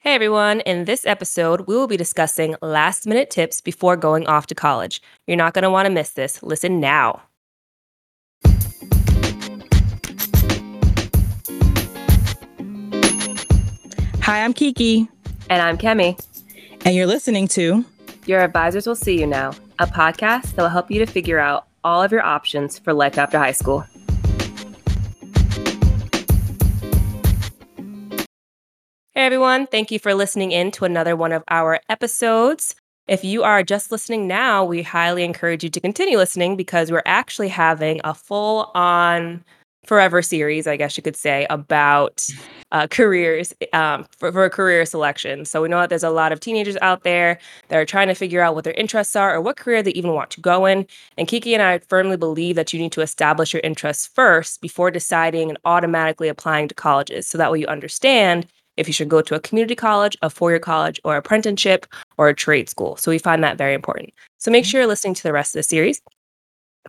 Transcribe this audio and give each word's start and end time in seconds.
Hey 0.00 0.14
everyone, 0.14 0.60
in 0.60 0.84
this 0.84 1.04
episode, 1.04 1.62
we 1.62 1.74
will 1.74 1.88
be 1.88 1.96
discussing 1.96 2.54
last 2.62 3.04
minute 3.04 3.30
tips 3.30 3.60
before 3.60 3.96
going 3.96 4.28
off 4.28 4.46
to 4.46 4.54
college. 4.54 5.02
You're 5.26 5.36
not 5.36 5.54
going 5.54 5.64
to 5.64 5.70
want 5.70 5.86
to 5.86 5.92
miss 5.92 6.10
this. 6.10 6.40
Listen 6.40 6.78
now. 6.78 7.22
Hi, 14.22 14.44
I'm 14.44 14.54
Kiki. 14.54 15.08
And 15.50 15.60
I'm 15.60 15.76
Kemi. 15.76 16.16
And 16.84 16.94
you're 16.94 17.08
listening 17.08 17.48
to 17.48 17.84
Your 18.24 18.38
Advisors 18.38 18.86
Will 18.86 18.94
See 18.94 19.18
You 19.18 19.26
Now, 19.26 19.50
a 19.80 19.88
podcast 19.88 20.54
that 20.54 20.62
will 20.62 20.68
help 20.68 20.92
you 20.92 21.00
to 21.04 21.06
figure 21.06 21.40
out 21.40 21.66
all 21.82 22.04
of 22.04 22.12
your 22.12 22.24
options 22.24 22.78
for 22.78 22.92
life 22.92 23.18
after 23.18 23.36
high 23.36 23.50
school. 23.50 23.84
Everyone, 29.28 29.66
thank 29.66 29.90
you 29.90 29.98
for 29.98 30.14
listening 30.14 30.52
in 30.52 30.70
to 30.70 30.86
another 30.86 31.14
one 31.14 31.32
of 31.32 31.44
our 31.48 31.78
episodes. 31.90 32.74
If 33.08 33.24
you 33.24 33.42
are 33.42 33.62
just 33.62 33.92
listening 33.92 34.26
now, 34.26 34.64
we 34.64 34.80
highly 34.82 35.22
encourage 35.22 35.62
you 35.62 35.68
to 35.68 35.80
continue 35.82 36.16
listening 36.16 36.56
because 36.56 36.90
we're 36.90 37.02
actually 37.04 37.48
having 37.48 38.00
a 38.04 38.14
full 38.14 38.70
on 38.74 39.44
forever 39.84 40.22
series, 40.22 40.66
I 40.66 40.76
guess 40.78 40.96
you 40.96 41.02
could 41.02 41.14
say, 41.14 41.46
about 41.50 42.26
uh, 42.72 42.86
careers 42.86 43.52
um, 43.74 44.06
for, 44.18 44.32
for 44.32 44.48
career 44.48 44.86
selection. 44.86 45.44
So 45.44 45.60
we 45.60 45.68
know 45.68 45.80
that 45.80 45.90
there's 45.90 46.02
a 46.02 46.08
lot 46.08 46.32
of 46.32 46.40
teenagers 46.40 46.78
out 46.80 47.02
there 47.02 47.38
that 47.68 47.76
are 47.76 47.84
trying 47.84 48.08
to 48.08 48.14
figure 48.14 48.40
out 48.40 48.54
what 48.54 48.64
their 48.64 48.72
interests 48.74 49.14
are 49.14 49.34
or 49.34 49.42
what 49.42 49.58
career 49.58 49.82
they 49.82 49.90
even 49.90 50.14
want 50.14 50.30
to 50.30 50.40
go 50.40 50.64
in. 50.64 50.86
And 51.18 51.28
Kiki 51.28 51.52
and 51.52 51.62
I 51.62 51.80
firmly 51.80 52.16
believe 52.16 52.56
that 52.56 52.72
you 52.72 52.80
need 52.80 52.92
to 52.92 53.02
establish 53.02 53.52
your 53.52 53.60
interests 53.62 54.06
first 54.06 54.62
before 54.62 54.90
deciding 54.90 55.50
and 55.50 55.58
automatically 55.66 56.28
applying 56.28 56.68
to 56.68 56.74
colleges. 56.74 57.26
So 57.26 57.36
that 57.36 57.52
way 57.52 57.60
you 57.60 57.66
understand 57.66 58.46
if 58.78 58.86
you 58.86 58.92
should 58.92 59.08
go 59.08 59.20
to 59.20 59.34
a 59.34 59.40
community 59.40 59.74
college, 59.74 60.16
a 60.22 60.30
four 60.30 60.50
year 60.50 60.58
college, 60.58 61.00
or 61.04 61.16
apprenticeship, 61.16 61.86
or 62.16 62.28
a 62.28 62.34
trade 62.34 62.68
school. 62.68 62.96
So 62.96 63.10
we 63.10 63.18
find 63.18 63.42
that 63.44 63.58
very 63.58 63.74
important. 63.74 64.10
So 64.38 64.50
make 64.50 64.64
mm-hmm. 64.64 64.70
sure 64.70 64.80
you're 64.80 64.88
listening 64.88 65.14
to 65.14 65.22
the 65.22 65.32
rest 65.32 65.54
of 65.54 65.58
the 65.58 65.64
series. 65.64 66.00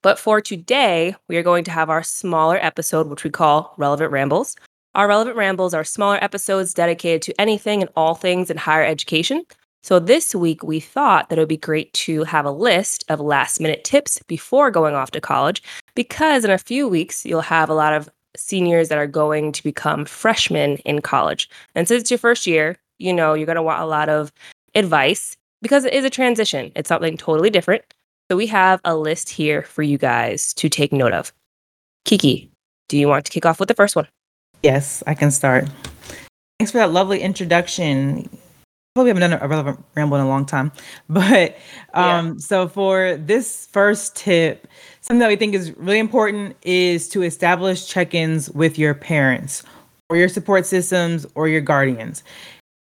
But 0.01 0.19
for 0.19 0.39
today, 0.39 1.15
we 1.27 1.37
are 1.37 1.43
going 1.43 1.63
to 1.65 1.71
have 1.71 1.89
our 1.89 2.03
smaller 2.03 2.57
episode, 2.61 3.07
which 3.07 3.23
we 3.23 3.29
call 3.29 3.73
Relevant 3.77 4.11
Rambles. 4.11 4.55
Our 4.95 5.07
Relevant 5.07 5.35
Rambles 5.35 5.73
are 5.73 5.83
smaller 5.83 6.17
episodes 6.23 6.73
dedicated 6.73 7.21
to 7.23 7.41
anything 7.41 7.81
and 7.81 7.91
all 7.95 8.15
things 8.15 8.49
in 8.49 8.57
higher 8.57 8.83
education. 8.83 9.43
So 9.83 9.99
this 9.99 10.35
week, 10.35 10.63
we 10.63 10.79
thought 10.79 11.29
that 11.29 11.37
it 11.37 11.41
would 11.41 11.47
be 11.47 11.57
great 11.57 11.93
to 11.93 12.23
have 12.23 12.45
a 12.45 12.51
list 12.51 13.05
of 13.09 13.19
last 13.19 13.59
minute 13.59 13.83
tips 13.83 14.21
before 14.27 14.71
going 14.71 14.93
off 14.93 15.11
to 15.11 15.21
college, 15.21 15.63
because 15.95 16.43
in 16.43 16.51
a 16.51 16.57
few 16.57 16.87
weeks, 16.87 17.25
you'll 17.25 17.41
have 17.41 17.69
a 17.69 17.73
lot 17.73 17.93
of 17.93 18.09
seniors 18.35 18.89
that 18.89 18.97
are 18.97 19.07
going 19.07 19.51
to 19.51 19.63
become 19.63 20.05
freshmen 20.05 20.77
in 20.77 21.01
college. 21.01 21.49
And 21.75 21.87
since 21.87 22.01
it's 22.01 22.11
your 22.11 22.17
first 22.17 22.45
year, 22.47 22.77
you 22.97 23.13
know, 23.13 23.33
you're 23.33 23.45
going 23.45 23.55
to 23.55 23.63
want 23.63 23.81
a 23.81 23.85
lot 23.85 24.09
of 24.09 24.31
advice 24.75 25.35
because 25.61 25.85
it 25.85 25.93
is 25.93 26.05
a 26.05 26.09
transition. 26.09 26.71
It's 26.75 26.89
something 26.89 27.17
totally 27.17 27.49
different. 27.49 27.83
So 28.29 28.37
we 28.37 28.47
have 28.47 28.79
a 28.85 28.95
list 28.95 29.29
here 29.29 29.63
for 29.63 29.81
you 29.81 29.97
guys 29.97 30.53
to 30.55 30.69
take 30.69 30.93
note 30.93 31.13
of. 31.13 31.33
Kiki, 32.05 32.51
do 32.87 32.97
you 32.97 33.07
want 33.07 33.25
to 33.25 33.31
kick 33.31 33.45
off 33.45 33.59
with 33.59 33.67
the 33.67 33.75
first 33.75 33.95
one? 33.95 34.07
Yes, 34.61 35.03
I 35.07 35.13
can 35.13 35.31
start. 35.31 35.67
Thanks 36.59 36.71
for 36.71 36.77
that 36.79 36.91
lovely 36.91 37.21
introduction. 37.21 38.29
Probably 38.95 39.11
haven't 39.11 39.29
done 39.29 39.39
a 39.41 39.47
relevant 39.47 39.85
ramble 39.95 40.17
in 40.17 40.23
a 40.23 40.27
long 40.27 40.45
time, 40.45 40.71
but 41.09 41.57
um, 41.93 42.27
yeah. 42.27 42.33
so 42.39 42.67
for 42.67 43.17
this 43.17 43.67
first 43.67 44.15
tip, 44.15 44.67
something 45.01 45.19
that 45.19 45.27
we 45.27 45.35
think 45.35 45.53
is 45.53 45.71
really 45.77 45.99
important 45.99 46.57
is 46.63 47.07
to 47.09 47.21
establish 47.21 47.87
check-ins 47.87 48.49
with 48.49 48.79
your 48.79 48.93
parents 48.93 49.63
or 50.09 50.17
your 50.17 50.27
support 50.27 50.65
systems 50.65 51.25
or 51.35 51.47
your 51.47 51.61
guardians. 51.61 52.23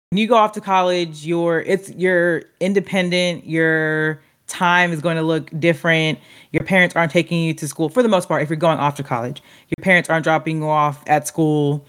When 0.09 0.17
you 0.17 0.27
go 0.27 0.35
off 0.35 0.53
to 0.53 0.61
college, 0.61 1.25
you're 1.25 1.61
it's 1.61 1.91
you're 1.91 2.43
independent, 2.59 3.45
your 3.45 4.19
time 4.49 4.91
is 4.91 4.99
going 5.01 5.15
to 5.15 5.21
look 5.21 5.51
different. 5.59 6.19
Your 6.51 6.63
parents 6.63 6.95
aren't 6.95 7.11
taking 7.11 7.41
you 7.41 7.53
to 7.53 7.67
school 7.67 7.87
for 7.87 8.03
the 8.03 8.09
most 8.09 8.27
part 8.27 8.41
if 8.41 8.49
you're 8.49 8.57
going 8.57 8.79
off 8.79 8.95
to 8.95 9.03
college. 9.03 9.41
Your 9.67 9.83
parents 9.83 10.09
aren't 10.09 10.23
dropping 10.23 10.57
you 10.57 10.67
off 10.67 11.03
at 11.07 11.27
school. 11.27 11.85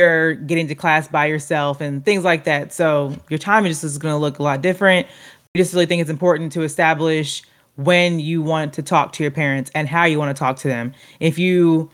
You're 0.00 0.34
getting 0.34 0.66
to 0.68 0.74
class 0.74 1.08
by 1.08 1.26
yourself 1.26 1.82
and 1.82 2.02
things 2.02 2.24
like 2.24 2.44
that. 2.44 2.72
So 2.72 3.14
your 3.28 3.38
time 3.38 3.66
just 3.66 3.84
is 3.84 3.98
going 3.98 4.14
to 4.14 4.18
look 4.18 4.38
a 4.38 4.42
lot 4.42 4.62
different. 4.62 5.06
We 5.54 5.60
just 5.60 5.74
really 5.74 5.84
think 5.84 6.00
it's 6.00 6.08
important 6.08 6.52
to 6.52 6.62
establish 6.62 7.42
when 7.76 8.18
you 8.18 8.40
want 8.40 8.72
to 8.74 8.82
talk 8.82 9.12
to 9.12 9.22
your 9.22 9.30
parents 9.30 9.70
and 9.74 9.86
how 9.86 10.04
you 10.04 10.18
want 10.18 10.34
to 10.34 10.38
talk 10.38 10.56
to 10.60 10.68
them. 10.68 10.94
If 11.18 11.38
you 11.38 11.90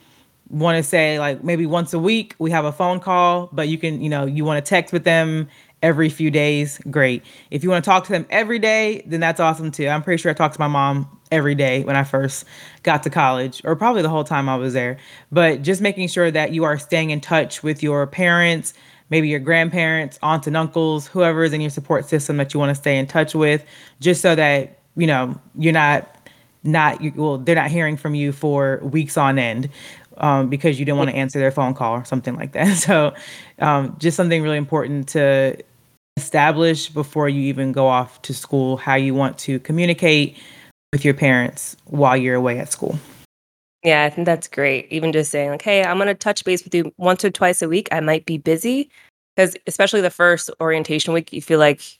want 0.50 0.76
to 0.76 0.82
say 0.84 1.18
like 1.18 1.42
maybe 1.42 1.66
once 1.66 1.92
a 1.92 1.98
week 1.98 2.36
we 2.38 2.52
have 2.52 2.64
a 2.64 2.70
phone 2.70 3.00
call, 3.00 3.48
but 3.52 3.66
you 3.66 3.76
can, 3.76 4.00
you 4.00 4.08
know, 4.08 4.24
you 4.24 4.44
want 4.44 4.64
to 4.64 4.68
text 4.68 4.92
with 4.92 5.02
them 5.02 5.48
every 5.82 6.08
few 6.08 6.30
days, 6.30 6.78
great. 6.90 7.24
If 7.50 7.64
you 7.64 7.70
want 7.70 7.84
to 7.84 7.90
talk 7.90 8.04
to 8.04 8.12
them 8.12 8.24
every 8.30 8.60
day, 8.60 9.02
then 9.06 9.18
that's 9.18 9.40
awesome 9.40 9.72
too. 9.72 9.88
I'm 9.88 10.04
pretty 10.04 10.22
sure 10.22 10.30
I 10.30 10.34
talked 10.34 10.54
to 10.54 10.60
my 10.60 10.68
mom 10.68 11.15
every 11.30 11.54
day 11.54 11.82
when 11.82 11.96
I 11.96 12.04
first 12.04 12.44
got 12.82 13.02
to 13.04 13.10
college, 13.10 13.62
or 13.64 13.76
probably 13.76 14.02
the 14.02 14.08
whole 14.08 14.24
time 14.24 14.48
I 14.48 14.56
was 14.56 14.72
there. 14.72 14.98
But 15.30 15.62
just 15.62 15.80
making 15.80 16.08
sure 16.08 16.30
that 16.30 16.52
you 16.52 16.64
are 16.64 16.78
staying 16.78 17.10
in 17.10 17.20
touch 17.20 17.62
with 17.62 17.82
your 17.82 18.06
parents, 18.06 18.74
maybe 19.10 19.28
your 19.28 19.40
grandparents, 19.40 20.18
aunts 20.22 20.46
and 20.46 20.56
uncles, 20.56 21.06
whoever 21.06 21.44
is 21.44 21.52
in 21.52 21.60
your 21.60 21.70
support 21.70 22.08
system 22.08 22.36
that 22.38 22.54
you 22.54 22.60
want 22.60 22.70
to 22.70 22.74
stay 22.74 22.98
in 22.98 23.06
touch 23.06 23.34
with, 23.34 23.64
just 24.00 24.20
so 24.20 24.34
that 24.34 24.78
you 24.96 25.06
know 25.06 25.38
you're 25.58 25.72
not 25.72 26.12
not 26.64 27.00
well 27.16 27.38
they're 27.38 27.54
not 27.54 27.70
hearing 27.70 27.96
from 27.96 28.14
you 28.14 28.32
for 28.32 28.80
weeks 28.82 29.16
on 29.16 29.38
end 29.38 29.68
um, 30.18 30.48
because 30.48 30.78
you 30.78 30.84
didn't 30.84 30.98
want 30.98 31.10
to 31.10 31.16
answer 31.16 31.38
their 31.38 31.50
phone 31.50 31.74
call 31.74 31.92
or 31.92 32.04
something 32.04 32.34
like 32.34 32.52
that 32.52 32.76
so 32.76 33.14
um, 33.60 33.96
just 33.98 34.16
something 34.16 34.42
really 34.42 34.56
important 34.56 35.08
to 35.08 35.56
establish 36.16 36.88
before 36.88 37.28
you 37.28 37.42
even 37.42 37.72
go 37.72 37.86
off 37.86 38.20
to 38.22 38.34
school 38.34 38.76
how 38.76 38.94
you 38.94 39.14
want 39.14 39.38
to 39.38 39.60
communicate 39.60 40.36
with 40.92 41.04
your 41.04 41.14
parents 41.14 41.76
while 41.84 42.16
you're 42.16 42.34
away 42.34 42.58
at 42.58 42.70
school 42.70 42.98
yeah 43.82 44.04
i 44.04 44.10
think 44.10 44.26
that's 44.26 44.48
great 44.48 44.86
even 44.90 45.12
just 45.12 45.30
saying 45.30 45.50
like 45.50 45.62
hey 45.62 45.84
i'm 45.84 45.96
going 45.96 46.06
to 46.06 46.14
touch 46.14 46.44
base 46.44 46.64
with 46.64 46.74
you 46.74 46.92
once 46.96 47.24
or 47.24 47.30
twice 47.30 47.62
a 47.62 47.68
week 47.68 47.88
i 47.92 48.00
might 48.00 48.26
be 48.26 48.38
busy 48.38 48.90
because 49.36 49.56
especially 49.66 50.00
the 50.00 50.10
first 50.10 50.50
orientation 50.60 51.12
week 51.12 51.32
you 51.32 51.42
feel 51.42 51.58
like 51.58 51.98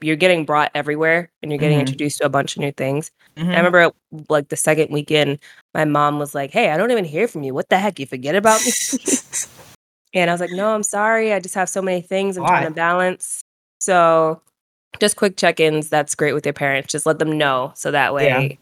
you're 0.00 0.16
getting 0.16 0.44
brought 0.44 0.70
everywhere 0.74 1.30
and 1.42 1.50
you're 1.50 1.58
getting 1.58 1.76
mm-hmm. 1.76 1.80
introduced 1.80 2.18
to 2.18 2.26
a 2.26 2.28
bunch 2.28 2.56
of 2.56 2.60
new 2.60 2.72
things. 2.72 3.10
Mm-hmm. 3.36 3.50
I 3.50 3.56
remember 3.56 3.90
like 4.28 4.48
the 4.48 4.56
second 4.56 4.90
weekend, 4.90 5.38
my 5.74 5.84
mom 5.84 6.18
was 6.18 6.34
like, 6.34 6.50
Hey, 6.50 6.70
I 6.70 6.76
don't 6.76 6.90
even 6.90 7.04
hear 7.04 7.28
from 7.28 7.42
you. 7.42 7.54
What 7.54 7.68
the 7.68 7.78
heck? 7.78 7.98
You 7.98 8.06
forget 8.06 8.34
about 8.34 8.60
me? 8.64 8.72
and 10.14 10.30
I 10.30 10.34
was 10.34 10.40
like, 10.40 10.50
No, 10.50 10.74
I'm 10.74 10.82
sorry. 10.82 11.32
I 11.32 11.40
just 11.40 11.54
have 11.54 11.68
so 11.68 11.82
many 11.82 12.00
things 12.00 12.36
I'm 12.36 12.42
Why? 12.42 12.48
trying 12.48 12.66
to 12.66 12.70
balance. 12.72 13.42
So 13.80 14.42
just 14.98 15.16
quick 15.16 15.36
check-ins. 15.36 15.88
That's 15.88 16.14
great 16.14 16.32
with 16.32 16.44
your 16.44 16.52
parents. 16.52 16.92
Just 16.92 17.06
let 17.06 17.18
them 17.18 17.38
know. 17.38 17.72
So 17.76 17.90
that 17.90 18.14
way 18.14 18.26
yeah. 18.26 18.56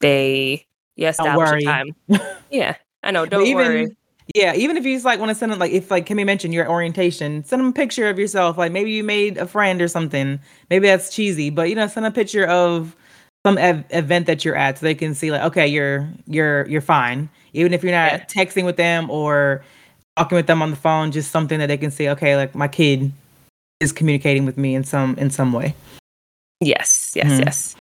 they 0.00 0.66
you 0.96 1.08
establish 1.08 1.64
time. 1.64 1.88
yeah. 2.50 2.76
I 3.02 3.10
know. 3.10 3.26
Don't 3.26 3.46
even, 3.46 3.56
worry. 3.56 3.96
Yeah, 4.34 4.54
even 4.54 4.76
if 4.76 4.86
you 4.86 4.94
just 4.94 5.04
like 5.04 5.18
want 5.20 5.28
to 5.30 5.34
send 5.34 5.52
them 5.52 5.58
like 5.58 5.72
if 5.72 5.90
like 5.90 6.06
Kemi 6.06 6.24
mentioned 6.24 6.54
your 6.54 6.68
orientation, 6.68 7.44
send 7.44 7.60
them 7.60 7.68
a 7.68 7.72
picture 7.72 8.08
of 8.08 8.18
yourself. 8.18 8.56
Like 8.56 8.72
maybe 8.72 8.90
you 8.90 9.04
made 9.04 9.36
a 9.36 9.46
friend 9.46 9.82
or 9.82 9.88
something. 9.88 10.40
Maybe 10.70 10.86
that's 10.86 11.14
cheesy, 11.14 11.50
but 11.50 11.68
you 11.68 11.74
know, 11.74 11.86
send 11.86 12.06
a 12.06 12.10
picture 12.10 12.46
of 12.46 12.96
some 13.44 13.58
ev- 13.58 13.84
event 13.90 14.26
that 14.26 14.42
you're 14.44 14.56
at 14.56 14.78
so 14.78 14.86
they 14.86 14.94
can 14.94 15.14
see 15.14 15.30
like 15.30 15.42
okay, 15.42 15.66
you're 15.66 16.08
you're 16.26 16.66
you're 16.68 16.80
fine. 16.80 17.28
Even 17.52 17.74
if 17.74 17.82
you're 17.82 17.92
not 17.92 18.12
yeah. 18.12 18.24
texting 18.24 18.64
with 18.64 18.76
them 18.76 19.10
or 19.10 19.62
talking 20.16 20.36
with 20.36 20.46
them 20.46 20.62
on 20.62 20.70
the 20.70 20.76
phone, 20.76 21.12
just 21.12 21.30
something 21.30 21.58
that 21.58 21.66
they 21.66 21.76
can 21.76 21.90
see 21.90 22.08
okay, 22.08 22.34
like 22.34 22.54
my 22.54 22.68
kid 22.68 23.12
is 23.80 23.92
communicating 23.92 24.44
with 24.44 24.56
me 24.56 24.74
in 24.74 24.84
some 24.84 25.14
in 25.16 25.30
some 25.30 25.52
way. 25.52 25.74
Yes, 26.60 27.12
yes, 27.14 27.32
mm-hmm. 27.32 27.42
yes. 27.42 27.76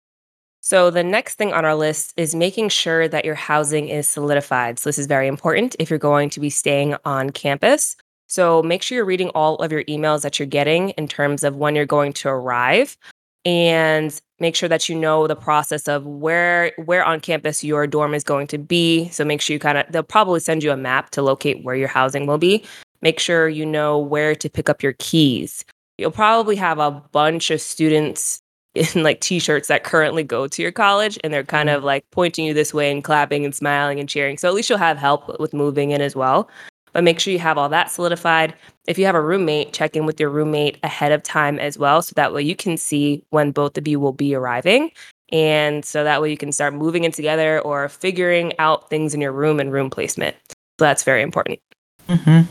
So, 0.60 0.90
the 0.90 1.02
next 1.02 1.36
thing 1.36 1.54
on 1.54 1.64
our 1.64 1.74
list 1.74 2.12
is 2.16 2.34
making 2.34 2.68
sure 2.68 3.08
that 3.08 3.24
your 3.24 3.34
housing 3.34 3.88
is 3.88 4.06
solidified. 4.06 4.78
So, 4.78 4.88
this 4.88 4.98
is 4.98 5.06
very 5.06 5.26
important 5.26 5.74
if 5.78 5.88
you're 5.88 5.98
going 5.98 6.30
to 6.30 6.40
be 6.40 6.50
staying 6.50 6.94
on 7.04 7.30
campus. 7.30 7.96
So, 8.26 8.62
make 8.62 8.82
sure 8.82 8.96
you're 8.96 9.06
reading 9.06 9.30
all 9.30 9.56
of 9.56 9.72
your 9.72 9.84
emails 9.84 10.22
that 10.22 10.38
you're 10.38 10.46
getting 10.46 10.90
in 10.90 11.08
terms 11.08 11.42
of 11.42 11.56
when 11.56 11.74
you're 11.74 11.86
going 11.86 12.12
to 12.14 12.28
arrive 12.28 12.98
and 13.46 14.20
make 14.40 14.54
sure 14.54 14.68
that 14.68 14.88
you 14.88 14.94
know 14.94 15.26
the 15.26 15.36
process 15.36 15.88
of 15.88 16.04
where 16.06 16.72
where 16.84 17.04
on 17.04 17.20
campus 17.20 17.64
your 17.64 17.86
dorm 17.86 18.12
is 18.12 18.22
going 18.22 18.46
to 18.48 18.58
be 18.58 19.08
so 19.08 19.24
make 19.24 19.40
sure 19.40 19.54
you 19.54 19.60
kind 19.60 19.78
of 19.78 19.86
they'll 19.90 20.02
probably 20.02 20.40
send 20.40 20.62
you 20.62 20.70
a 20.70 20.76
map 20.76 21.10
to 21.10 21.22
locate 21.22 21.64
where 21.64 21.76
your 21.76 21.88
housing 21.88 22.26
will 22.26 22.36
be 22.36 22.62
make 23.00 23.18
sure 23.18 23.48
you 23.48 23.64
know 23.64 23.96
where 23.96 24.34
to 24.34 24.50
pick 24.50 24.68
up 24.68 24.82
your 24.82 24.94
keys 24.98 25.64
you'll 25.98 26.10
probably 26.10 26.56
have 26.56 26.78
a 26.78 26.90
bunch 26.90 27.50
of 27.50 27.60
students 27.60 28.40
in 28.74 29.02
like 29.02 29.20
t-shirts 29.20 29.68
that 29.68 29.84
currently 29.84 30.22
go 30.22 30.46
to 30.46 30.62
your 30.62 30.72
college 30.72 31.18
and 31.24 31.32
they're 31.32 31.44
kind 31.44 31.68
mm-hmm. 31.68 31.78
of 31.78 31.84
like 31.84 32.04
pointing 32.10 32.44
you 32.44 32.54
this 32.54 32.72
way 32.72 32.90
and 32.90 33.04
clapping 33.04 33.44
and 33.44 33.54
smiling 33.54 33.98
and 33.98 34.08
cheering. 34.08 34.38
So 34.38 34.48
at 34.48 34.54
least 34.54 34.70
you'll 34.70 34.78
have 34.78 34.96
help 34.96 35.38
with 35.40 35.52
moving 35.52 35.90
in 35.90 36.00
as 36.00 36.14
well. 36.14 36.48
But 36.92 37.04
make 37.04 37.20
sure 37.20 37.32
you 37.32 37.38
have 37.38 37.58
all 37.58 37.68
that 37.68 37.90
solidified. 37.90 38.54
If 38.86 38.98
you 38.98 39.04
have 39.04 39.14
a 39.14 39.20
roommate, 39.20 39.72
check 39.72 39.94
in 39.94 40.06
with 40.06 40.18
your 40.18 40.30
roommate 40.30 40.78
ahead 40.82 41.12
of 41.12 41.22
time 41.22 41.58
as 41.58 41.76
well. 41.76 42.00
So 42.00 42.12
that 42.16 42.32
way 42.32 42.42
you 42.42 42.56
can 42.56 42.76
see 42.76 43.22
when 43.30 43.50
both 43.50 43.76
of 43.76 43.86
you 43.86 44.00
will 44.00 44.12
be 44.12 44.34
arriving. 44.34 44.90
And 45.30 45.84
so 45.84 46.02
that 46.04 46.22
way 46.22 46.30
you 46.30 46.38
can 46.38 46.52
start 46.52 46.72
moving 46.72 47.04
in 47.04 47.12
together 47.12 47.60
or 47.60 47.88
figuring 47.90 48.58
out 48.58 48.88
things 48.88 49.12
in 49.12 49.20
your 49.20 49.32
room 49.32 49.60
and 49.60 49.70
room 49.70 49.90
placement. 49.90 50.36
So 50.48 50.54
that's 50.86 51.04
very 51.04 51.20
important. 51.20 51.60
Mm-hmm. 52.08 52.50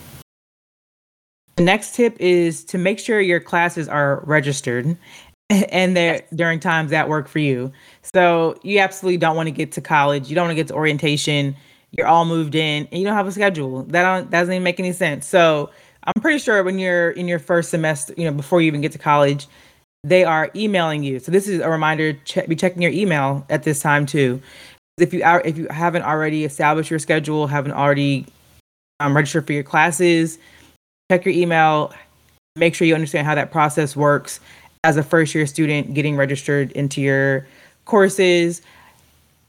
The 1.57 1.63
next 1.63 1.95
tip 1.95 2.15
is 2.19 2.63
to 2.65 2.77
make 2.77 2.99
sure 2.99 3.19
your 3.19 3.39
classes 3.39 3.89
are 3.89 4.23
registered 4.25 4.95
and 5.49 5.97
they're 5.97 6.21
during 6.35 6.59
times 6.59 6.91
that 6.91 7.09
work 7.09 7.27
for 7.27 7.39
you. 7.39 7.71
So 8.03 8.59
you 8.61 8.77
absolutely 8.79 9.17
don't 9.17 9.35
want 9.35 9.47
to 9.47 9.51
get 9.51 9.71
to 9.71 9.81
college. 9.81 10.29
You 10.29 10.35
don't 10.35 10.45
want 10.45 10.51
to 10.51 10.55
get 10.55 10.67
to 10.67 10.75
orientation. 10.75 11.55
You're 11.91 12.05
all 12.05 12.25
moved 12.25 12.53
in 12.53 12.87
and 12.91 13.01
you 13.01 13.07
don't 13.07 13.15
have 13.15 13.25
a 13.25 13.31
schedule. 13.31 13.83
That 13.85 14.03
don't, 14.03 14.29
doesn't 14.29 14.53
even 14.53 14.63
make 14.63 14.79
any 14.79 14.93
sense. 14.93 15.25
So 15.25 15.71
I'm 16.03 16.21
pretty 16.21 16.37
sure 16.37 16.63
when 16.63 16.77
you're 16.77 17.09
in 17.11 17.27
your 17.27 17.39
first 17.39 17.71
semester, 17.71 18.13
you 18.15 18.25
know, 18.25 18.31
before 18.31 18.61
you 18.61 18.67
even 18.67 18.81
get 18.81 18.91
to 18.91 18.99
college, 18.99 19.47
they 20.03 20.23
are 20.23 20.51
emailing 20.55 21.03
you. 21.03 21.17
So 21.17 21.31
this 21.31 21.47
is 21.47 21.59
a 21.59 21.69
reminder: 21.69 22.13
check, 22.23 22.47
be 22.47 22.55
checking 22.55 22.83
your 22.83 22.91
email 22.91 23.45
at 23.49 23.63
this 23.63 23.79
time 23.79 24.05
too. 24.05 24.39
If 24.99 25.11
you 25.11 25.23
are, 25.23 25.41
if 25.41 25.57
you 25.57 25.67
haven't 25.71 26.03
already 26.03 26.45
established 26.45 26.91
your 26.91 26.99
schedule, 26.99 27.47
haven't 27.47 27.73
already 27.73 28.27
um, 28.99 29.15
registered 29.15 29.47
for 29.47 29.53
your 29.53 29.63
classes, 29.63 30.37
check 31.09 31.23
your 31.23 31.33
email. 31.33 31.93
Make 32.57 32.75
sure 32.75 32.85
you 32.85 32.93
understand 32.93 33.27
how 33.27 33.35
that 33.35 33.51
process 33.51 33.95
works 33.95 34.41
as 34.83 34.97
a 34.97 35.03
first 35.03 35.33
year 35.33 35.45
student 35.45 35.93
getting 35.93 36.17
registered 36.17 36.71
into 36.73 37.01
your 37.01 37.47
courses. 37.85 38.61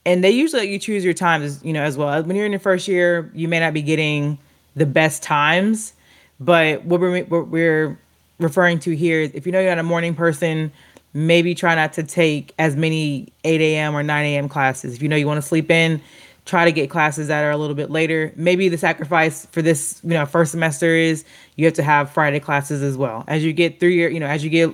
And 0.07 0.23
they 0.23 0.31
usually 0.31 0.63
let 0.63 0.69
you 0.69 0.79
choose 0.79 1.05
your 1.05 1.15
times, 1.15 1.63
you 1.65 1.73
know, 1.73 1.83
as 1.83 1.97
well. 1.97 2.23
When 2.23 2.37
you're 2.37 2.47
in 2.47 2.53
your 2.53 2.61
first 2.61 2.87
year, 2.87 3.31
you 3.35 3.49
may 3.49 3.59
not 3.59 3.75
be 3.75 3.83
getting 3.83 4.39
the 4.77 4.87
best 4.87 5.23
times, 5.23 5.95
but 6.39 6.85
what 6.85 7.01
we're, 7.01 7.25
what 7.25 7.49
we're 7.49 7.99
referring 8.39 8.79
to 8.81 8.95
here 8.95 9.23
is 9.23 9.33
if 9.35 9.45
you 9.45 9.51
know 9.51 9.61
you're 9.61 9.71
not 9.71 9.81
a 9.81 9.83
morning 9.83 10.15
person, 10.15 10.71
maybe 11.13 11.55
try 11.55 11.75
not 11.75 11.93
to 11.95 12.05
take 12.05 12.55
as 12.59 12.77
many 12.77 13.33
8 13.43 13.61
a.m. 13.61 13.97
or 13.97 14.05
9 14.05 14.25
a.m. 14.25 14.49
classes. 14.49 14.95
If 14.95 15.03
you 15.03 15.09
know 15.09 15.17
you 15.17 15.27
want 15.27 15.43
to 15.43 15.47
sleep 15.47 15.71
in, 15.71 16.01
try 16.49 16.65
to 16.65 16.73
get 16.73 16.89
classes 16.89 17.29
that 17.29 17.45
are 17.45 17.51
a 17.51 17.59
little 17.59 17.75
bit 17.77 17.91
later. 17.91 18.33
Maybe 18.35 18.71
the 18.71 18.79
sacrifice 18.79 19.45
for 19.53 19.61
this, 19.61 20.01
you 20.03 20.15
know, 20.15 20.25
first 20.25 20.51
semester 20.51 20.95
is 20.95 21.27
you 21.57 21.67
have 21.67 21.75
to 21.75 21.83
have 21.83 22.11
Friday 22.11 22.41
classes 22.41 22.83
as 22.83 22.97
well. 22.97 23.23
As 23.29 23.45
you 23.45 23.53
get 23.53 23.79
through 23.79 23.91
your, 23.91 24.09
you 24.09 24.19
know, 24.19 24.27
as 24.27 24.43
you 24.43 24.49
get 24.49 24.71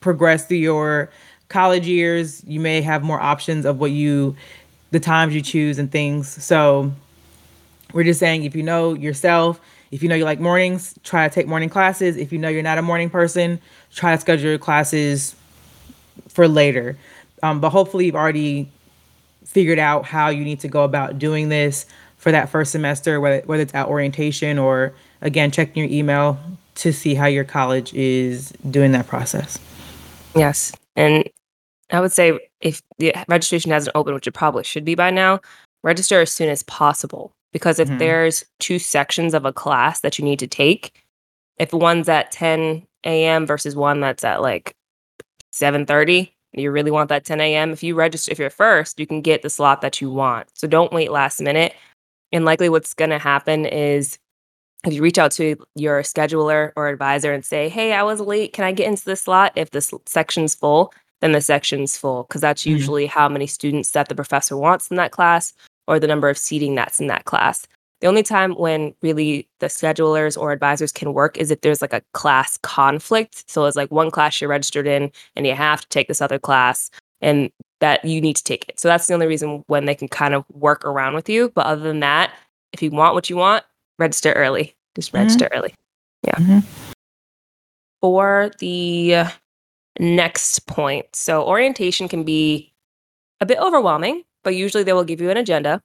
progress 0.00 0.46
through 0.46 0.56
your 0.56 1.10
college 1.50 1.86
years, 1.86 2.42
you 2.44 2.60
may 2.60 2.80
have 2.80 3.02
more 3.02 3.20
options 3.20 3.66
of 3.66 3.78
what 3.78 3.90
you 3.90 4.34
the 4.90 5.00
times 5.00 5.34
you 5.34 5.42
choose 5.42 5.78
and 5.78 5.92
things. 5.92 6.42
So 6.42 6.90
we're 7.92 8.04
just 8.04 8.18
saying 8.18 8.44
if 8.44 8.56
you 8.56 8.62
know 8.62 8.94
yourself 8.94 9.60
if 9.90 10.02
you 10.02 10.08
know 10.08 10.14
you 10.14 10.24
like 10.24 10.40
mornings, 10.40 10.94
try 11.02 11.28
to 11.28 11.34
take 11.34 11.46
morning 11.46 11.68
classes. 11.68 12.16
If 12.16 12.32
you 12.32 12.38
know 12.38 12.48
you're 12.48 12.62
not 12.62 12.78
a 12.78 12.82
morning 12.82 13.10
person, 13.10 13.60
try 13.92 14.14
to 14.14 14.20
schedule 14.20 14.48
your 14.48 14.58
classes 14.58 15.34
for 16.28 16.46
later. 16.46 16.96
Um, 17.42 17.60
but 17.60 17.70
hopefully, 17.70 18.06
you've 18.06 18.14
already 18.14 18.70
figured 19.50 19.80
out 19.80 20.04
how 20.04 20.28
you 20.28 20.44
need 20.44 20.60
to 20.60 20.68
go 20.68 20.84
about 20.84 21.18
doing 21.18 21.48
this 21.48 21.84
for 22.18 22.30
that 22.30 22.48
first 22.48 22.70
semester, 22.70 23.20
whether, 23.20 23.40
whether 23.46 23.62
it's 23.62 23.74
at 23.74 23.88
orientation 23.88 24.58
or 24.58 24.94
again, 25.22 25.50
checking 25.50 25.82
your 25.82 25.92
email 25.92 26.38
to 26.76 26.92
see 26.92 27.14
how 27.14 27.26
your 27.26 27.42
college 27.42 27.92
is 27.92 28.52
doing 28.70 28.92
that 28.92 29.08
process. 29.08 29.58
Yes. 30.36 30.72
And 30.94 31.28
I 31.90 32.00
would 32.00 32.12
say 32.12 32.38
if 32.60 32.80
the 32.98 33.12
registration 33.28 33.72
hasn't 33.72 33.96
opened, 33.96 34.14
which 34.14 34.28
it 34.28 34.32
probably 34.32 34.62
should 34.62 34.84
be 34.84 34.94
by 34.94 35.10
now, 35.10 35.40
register 35.82 36.20
as 36.20 36.30
soon 36.30 36.48
as 36.48 36.62
possible 36.62 37.32
because 37.52 37.80
if 37.80 37.88
mm-hmm. 37.88 37.98
there's 37.98 38.44
two 38.60 38.78
sections 38.78 39.34
of 39.34 39.44
a 39.44 39.52
class 39.52 40.00
that 40.00 40.16
you 40.18 40.24
need 40.24 40.38
to 40.38 40.46
take 40.46 41.02
if 41.56 41.72
one's 41.72 42.08
at 42.08 42.30
10 42.30 42.86
a.m 43.04 43.46
versus 43.46 43.74
one 43.74 44.00
that's 44.00 44.22
at 44.22 44.42
like 44.42 44.74
7.30 45.52 46.30
you 46.52 46.70
really 46.70 46.90
want 46.90 47.08
that 47.08 47.24
10 47.24 47.40
a.m 47.40 47.72
if 47.72 47.82
you 47.82 47.94
register 47.94 48.32
if 48.32 48.38
you're 48.38 48.50
first 48.50 48.98
you 48.98 49.06
can 49.06 49.20
get 49.20 49.42
the 49.42 49.50
slot 49.50 49.80
that 49.80 50.00
you 50.00 50.10
want 50.10 50.48
so 50.54 50.66
don't 50.66 50.92
wait 50.92 51.10
last 51.10 51.40
minute 51.40 51.74
and 52.32 52.44
likely 52.44 52.68
what's 52.68 52.94
going 52.94 53.10
to 53.10 53.18
happen 53.18 53.66
is 53.66 54.18
if 54.86 54.92
you 54.92 55.02
reach 55.02 55.18
out 55.18 55.30
to 55.30 55.56
your 55.74 56.02
scheduler 56.02 56.72
or 56.76 56.88
advisor 56.88 57.32
and 57.32 57.44
say 57.44 57.68
hey 57.68 57.92
i 57.92 58.02
was 58.02 58.20
late 58.20 58.52
can 58.52 58.64
i 58.64 58.72
get 58.72 58.88
into 58.88 59.04
the 59.04 59.16
slot 59.16 59.52
if 59.56 59.70
the 59.70 59.80
section's 60.06 60.54
full 60.54 60.92
then 61.20 61.32
the 61.32 61.40
section's 61.40 61.96
full 61.96 62.24
because 62.24 62.40
that's 62.40 62.62
mm-hmm. 62.62 62.72
usually 62.72 63.06
how 63.06 63.28
many 63.28 63.46
students 63.46 63.90
that 63.92 64.08
the 64.08 64.14
professor 64.14 64.56
wants 64.56 64.90
in 64.90 64.96
that 64.96 65.12
class 65.12 65.52
or 65.86 65.98
the 65.98 66.06
number 66.06 66.28
of 66.28 66.38
seating 66.38 66.74
that's 66.74 67.00
in 67.00 67.08
that 67.08 67.24
class. 67.24 67.66
The 68.00 68.06
only 68.06 68.22
time 68.22 68.52
when 68.54 68.94
really 69.02 69.48
the 69.58 69.66
schedulers 69.66 70.36
or 70.40 70.52
advisors 70.52 70.92
can 70.92 71.12
work 71.12 71.36
is 71.36 71.50
if 71.50 71.60
there's 71.60 71.82
like 71.82 71.92
a 71.92 72.02
class 72.12 72.56
conflict. 72.58 73.48
So 73.50 73.66
it's 73.66 73.76
like 73.76 73.90
one 73.90 74.10
class 74.10 74.40
you're 74.40 74.48
registered 74.48 74.86
in 74.86 75.10
and 75.36 75.46
you 75.46 75.54
have 75.54 75.82
to 75.82 75.88
take 75.88 76.08
this 76.08 76.22
other 76.22 76.38
class 76.38 76.90
and 77.20 77.50
that 77.80 78.04
you 78.04 78.20
need 78.20 78.36
to 78.36 78.44
take 78.44 78.68
it. 78.68 78.80
So 78.80 78.88
that's 78.88 79.06
the 79.06 79.14
only 79.14 79.26
reason 79.26 79.64
when 79.66 79.84
they 79.84 79.94
can 79.94 80.08
kind 80.08 80.34
of 80.34 80.44
work 80.50 80.84
around 80.84 81.14
with 81.14 81.28
you. 81.28 81.52
But 81.54 81.66
other 81.66 81.82
than 81.82 82.00
that, 82.00 82.32
if 82.72 82.82
you 82.82 82.90
want 82.90 83.14
what 83.14 83.28
you 83.28 83.36
want, 83.36 83.64
register 83.98 84.32
early. 84.32 84.74
Just 84.94 85.08
mm-hmm. 85.08 85.18
register 85.18 85.46
mm-hmm. 85.46 85.58
early. 85.58 85.74
Yeah. 86.26 86.36
Mm-hmm. 86.36 86.58
For 88.00 88.50
the 88.58 89.24
next 89.98 90.66
point. 90.66 91.06
So 91.14 91.46
orientation 91.46 92.08
can 92.08 92.24
be 92.24 92.72
a 93.40 93.46
bit 93.46 93.58
overwhelming 93.58 94.24
but 94.42 94.54
usually 94.54 94.84
they 94.84 94.92
will 94.92 95.04
give 95.04 95.20
you 95.20 95.30
an 95.30 95.36
agenda. 95.36 95.82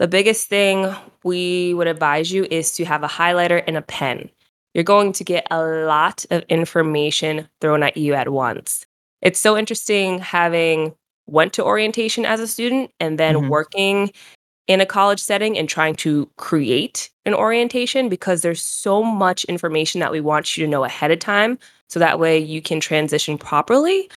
The 0.00 0.08
biggest 0.08 0.48
thing 0.48 0.96
we 1.24 1.74
would 1.74 1.86
advise 1.86 2.32
you 2.32 2.46
is 2.50 2.72
to 2.76 2.86
have 2.86 3.02
a 3.02 3.06
highlighter 3.06 3.62
and 3.66 3.76
a 3.76 3.82
pen. 3.82 4.30
You're 4.72 4.82
going 4.82 5.12
to 5.12 5.24
get 5.24 5.46
a 5.50 5.62
lot 5.62 6.24
of 6.30 6.42
information 6.48 7.46
thrown 7.60 7.82
at 7.82 7.98
you 7.98 8.14
at 8.14 8.30
once. 8.30 8.86
It's 9.20 9.38
so 9.38 9.58
interesting 9.58 10.18
having 10.18 10.94
went 11.26 11.52
to 11.52 11.64
orientation 11.64 12.24
as 12.24 12.40
a 12.40 12.48
student 12.48 12.90
and 12.98 13.18
then 13.18 13.34
mm-hmm. 13.34 13.48
working 13.50 14.10
in 14.68 14.80
a 14.80 14.86
college 14.86 15.20
setting 15.20 15.58
and 15.58 15.68
trying 15.68 15.96
to 15.96 16.30
create 16.38 17.10
an 17.26 17.34
orientation 17.34 18.08
because 18.08 18.40
there's 18.40 18.62
so 18.62 19.02
much 19.02 19.44
information 19.44 20.00
that 20.00 20.12
we 20.12 20.22
want 20.22 20.56
you 20.56 20.64
to 20.64 20.70
know 20.70 20.82
ahead 20.82 21.10
of 21.10 21.18
time 21.18 21.58
so 21.90 22.00
that 22.00 22.18
way 22.18 22.38
you 22.38 22.62
can 22.62 22.80
transition 22.80 23.36
properly. 23.36 24.10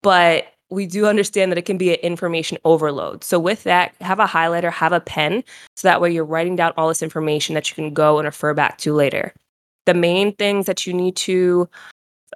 But 0.00 0.53
we 0.70 0.86
do 0.86 1.06
understand 1.06 1.52
that 1.52 1.58
it 1.58 1.66
can 1.66 1.78
be 1.78 1.90
an 1.90 2.00
information 2.00 2.58
overload. 2.64 3.22
So, 3.24 3.38
with 3.38 3.64
that, 3.64 3.94
have 4.00 4.20
a 4.20 4.26
highlighter, 4.26 4.72
have 4.72 4.92
a 4.92 5.00
pen, 5.00 5.44
so 5.76 5.88
that 5.88 6.00
way 6.00 6.12
you're 6.12 6.24
writing 6.24 6.56
down 6.56 6.72
all 6.76 6.88
this 6.88 7.02
information 7.02 7.54
that 7.54 7.70
you 7.70 7.74
can 7.74 7.92
go 7.92 8.18
and 8.18 8.26
refer 8.26 8.54
back 8.54 8.78
to 8.78 8.94
later. 8.94 9.32
The 9.86 9.94
main 9.94 10.34
things 10.34 10.66
that 10.66 10.86
you 10.86 10.94
need 10.94 11.16
to 11.16 11.68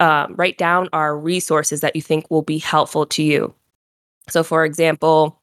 um, 0.00 0.34
write 0.36 0.58
down 0.58 0.88
are 0.92 1.18
resources 1.18 1.80
that 1.80 1.96
you 1.96 2.02
think 2.02 2.30
will 2.30 2.42
be 2.42 2.58
helpful 2.58 3.06
to 3.06 3.22
you. 3.22 3.54
So, 4.28 4.42
for 4.42 4.64
example, 4.64 5.40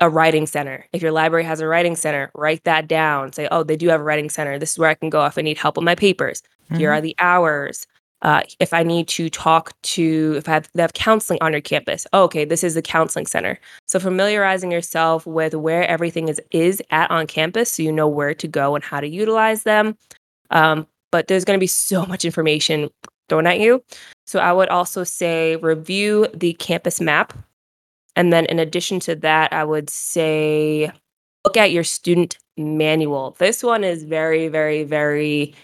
a 0.00 0.08
writing 0.08 0.46
center. 0.46 0.86
If 0.92 1.02
your 1.02 1.12
library 1.12 1.44
has 1.44 1.60
a 1.60 1.66
writing 1.66 1.96
center, 1.96 2.30
write 2.34 2.64
that 2.64 2.88
down. 2.88 3.32
Say, 3.32 3.48
oh, 3.50 3.62
they 3.62 3.76
do 3.76 3.88
have 3.88 4.00
a 4.00 4.04
writing 4.04 4.30
center. 4.30 4.58
This 4.58 4.72
is 4.72 4.78
where 4.78 4.88
I 4.88 4.94
can 4.94 5.10
go 5.10 5.24
if 5.26 5.36
I 5.36 5.42
need 5.42 5.58
help 5.58 5.76
with 5.76 5.84
my 5.84 5.94
papers. 5.94 6.42
Mm-hmm. 6.64 6.76
Here 6.76 6.92
are 6.92 7.00
the 7.00 7.16
hours 7.18 7.86
uh, 8.22 8.42
if 8.58 8.72
I 8.72 8.82
need 8.82 9.06
to 9.08 9.30
talk 9.30 9.80
to, 9.82 10.34
if 10.36 10.48
I 10.48 10.54
have, 10.54 10.68
they 10.74 10.82
have 10.82 10.92
counseling 10.94 11.38
on 11.40 11.52
your 11.52 11.60
campus, 11.60 12.06
oh, 12.12 12.24
okay, 12.24 12.44
this 12.44 12.64
is 12.64 12.74
the 12.74 12.82
counseling 12.82 13.26
center. 13.26 13.58
So 13.86 14.00
familiarizing 14.00 14.72
yourself 14.72 15.24
with 15.26 15.54
where 15.54 15.86
everything 15.86 16.28
is 16.28 16.40
is 16.50 16.82
at 16.90 17.10
on 17.10 17.26
campus, 17.26 17.72
so 17.72 17.82
you 17.82 17.92
know 17.92 18.08
where 18.08 18.34
to 18.34 18.48
go 18.48 18.74
and 18.74 18.82
how 18.82 19.00
to 19.00 19.08
utilize 19.08 19.62
them. 19.62 19.96
Um, 20.50 20.86
but 21.12 21.28
there's 21.28 21.44
going 21.44 21.58
to 21.58 21.62
be 21.62 21.68
so 21.68 22.04
much 22.06 22.24
information 22.24 22.90
thrown 23.28 23.46
at 23.46 23.60
you. 23.60 23.82
So 24.26 24.40
I 24.40 24.52
would 24.52 24.68
also 24.68 25.04
say 25.04 25.56
review 25.56 26.26
the 26.34 26.54
campus 26.54 27.00
map, 27.00 27.32
and 28.16 28.32
then 28.32 28.46
in 28.46 28.58
addition 28.58 28.98
to 29.00 29.14
that, 29.16 29.52
I 29.52 29.62
would 29.62 29.90
say 29.90 30.90
look 31.44 31.56
at 31.56 31.70
your 31.70 31.84
student 31.84 32.36
manual. 32.56 33.36
This 33.38 33.62
one 33.62 33.84
is 33.84 34.02
very, 34.02 34.48
very, 34.48 34.82
very 34.82 35.54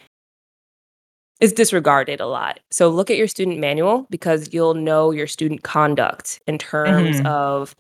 is 1.45 1.53
disregarded 1.53 2.21
a 2.21 2.27
lot. 2.27 2.59
So 2.71 2.89
look 2.89 3.11
at 3.11 3.19
your 3.19 3.29
student 3.29 3.59
manual 3.59 4.07
because 4.09 4.53
you'll 4.55 4.73
know 4.73 5.11
your 5.11 5.27
student 5.27 5.63
conduct 5.63 6.41
in 6.47 6.57
terms 6.57 7.19
mm-hmm. 7.19 7.27
of 7.27 7.77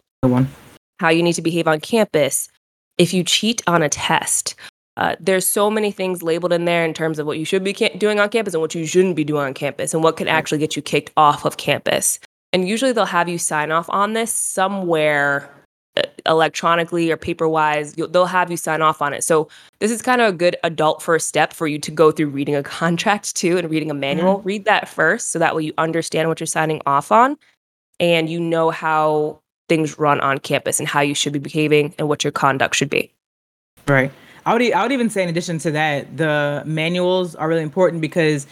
how 1.00 1.08
you 1.08 1.22
need 1.22 1.32
to 1.32 1.42
behave 1.42 1.66
on 1.66 1.80
campus. 1.80 2.50
If 2.98 3.14
you 3.14 3.24
cheat 3.24 3.62
on 3.66 3.82
a 3.82 3.88
test, 3.88 4.54
uh, 4.98 5.16
there's 5.18 5.46
so 5.46 5.70
many 5.70 5.90
things 5.90 6.22
labeled 6.22 6.52
in 6.52 6.66
there 6.66 6.84
in 6.84 6.92
terms 6.92 7.18
of 7.18 7.26
what 7.26 7.38
you 7.38 7.46
should 7.46 7.64
be 7.64 7.72
ca- 7.72 7.96
doing 7.96 8.20
on 8.20 8.28
campus 8.28 8.52
and 8.52 8.60
what 8.60 8.74
you 8.74 8.86
shouldn't 8.86 9.16
be 9.16 9.24
doing 9.24 9.42
on 9.42 9.54
campus 9.54 9.94
and 9.94 10.04
what 10.04 10.18
could 10.18 10.28
actually 10.28 10.58
get 10.58 10.76
you 10.76 10.82
kicked 10.82 11.10
off 11.16 11.46
of 11.46 11.56
campus. 11.56 12.20
And 12.52 12.68
usually 12.68 12.92
they'll 12.92 13.06
have 13.06 13.30
you 13.30 13.38
sign 13.38 13.72
off 13.72 13.88
on 13.88 14.12
this 14.12 14.30
somewhere 14.30 15.50
electronically 16.26 17.10
or 17.10 17.16
paper 17.16 17.48
wise 17.48 17.92
they'll 17.94 18.26
have 18.26 18.50
you 18.50 18.56
sign 18.56 18.82
off 18.82 19.02
on 19.02 19.12
it. 19.12 19.22
So 19.22 19.48
this 19.80 19.90
is 19.90 20.00
kind 20.00 20.20
of 20.20 20.28
a 20.28 20.36
good 20.36 20.56
adult 20.64 21.02
first 21.02 21.26
step 21.26 21.52
for 21.52 21.66
you 21.66 21.78
to 21.78 21.90
go 21.90 22.10
through 22.10 22.28
reading 22.28 22.54
a 22.54 22.62
contract 22.80 23.36
too 23.36 23.58
and 23.58 23.70
reading 23.70 23.90
a 23.90 23.94
manual. 23.94 24.38
Mm-hmm. 24.38 24.46
read 24.48 24.64
that 24.64 24.88
first 24.88 25.30
so 25.30 25.38
that 25.38 25.54
way 25.54 25.64
you 25.64 25.74
understand 25.78 26.28
what 26.28 26.40
you're 26.40 26.46
signing 26.46 26.80
off 26.86 27.12
on 27.12 27.36
and 28.00 28.28
you 28.28 28.40
know 28.40 28.70
how 28.70 29.40
things 29.68 29.98
run 29.98 30.20
on 30.20 30.38
campus 30.38 30.78
and 30.78 30.88
how 30.88 31.00
you 31.00 31.14
should 31.14 31.32
be 31.32 31.38
behaving 31.38 31.94
and 31.98 32.08
what 32.08 32.24
your 32.24 32.32
conduct 32.32 32.74
should 32.74 32.90
be. 32.90 33.12
Right. 33.86 34.10
I 34.46 34.52
would, 34.52 34.72
I 34.72 34.82
would 34.82 34.92
even 34.92 35.08
say 35.08 35.22
in 35.22 35.28
addition 35.28 35.58
to 35.58 35.70
that 35.70 36.16
the 36.16 36.62
manuals 36.66 37.34
are 37.34 37.48
really 37.48 37.62
important 37.62 38.02
because 38.02 38.46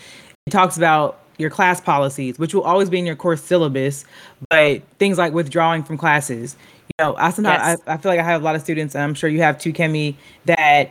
it 0.47 0.51
talks 0.51 0.77
about 0.77 1.22
your 1.39 1.51
class 1.51 1.81
policies, 1.81 2.39
which 2.39 2.55
will 2.55 2.63
always 2.63 2.91
be 2.91 2.99
in 2.99 3.07
your 3.07 3.17
course 3.17 3.43
syllabus, 3.43 4.05
but 4.51 4.83
things 4.99 5.19
like 5.19 5.33
withdrawing 5.33 5.83
from 5.83 5.99
classes, 5.99 6.57
you 6.87 7.05
know, 7.05 7.17
I 7.17 7.31
sometimes 7.31 7.63
yes. 7.63 7.81
I, 7.87 7.95
I 7.95 7.97
feel 7.97 8.11
like 8.13 8.21
I 8.21 8.25
have 8.25 8.43
a 8.43 8.45
lot 8.45 8.55
of 8.55 8.61
students, 8.61 8.95
and 8.95 9.03
I'm 9.03 9.15
sure 9.15 9.31
you 9.31 9.41
have 9.41 9.59
too, 9.59 9.73
Kemi, 9.73 10.15
that 10.45 10.91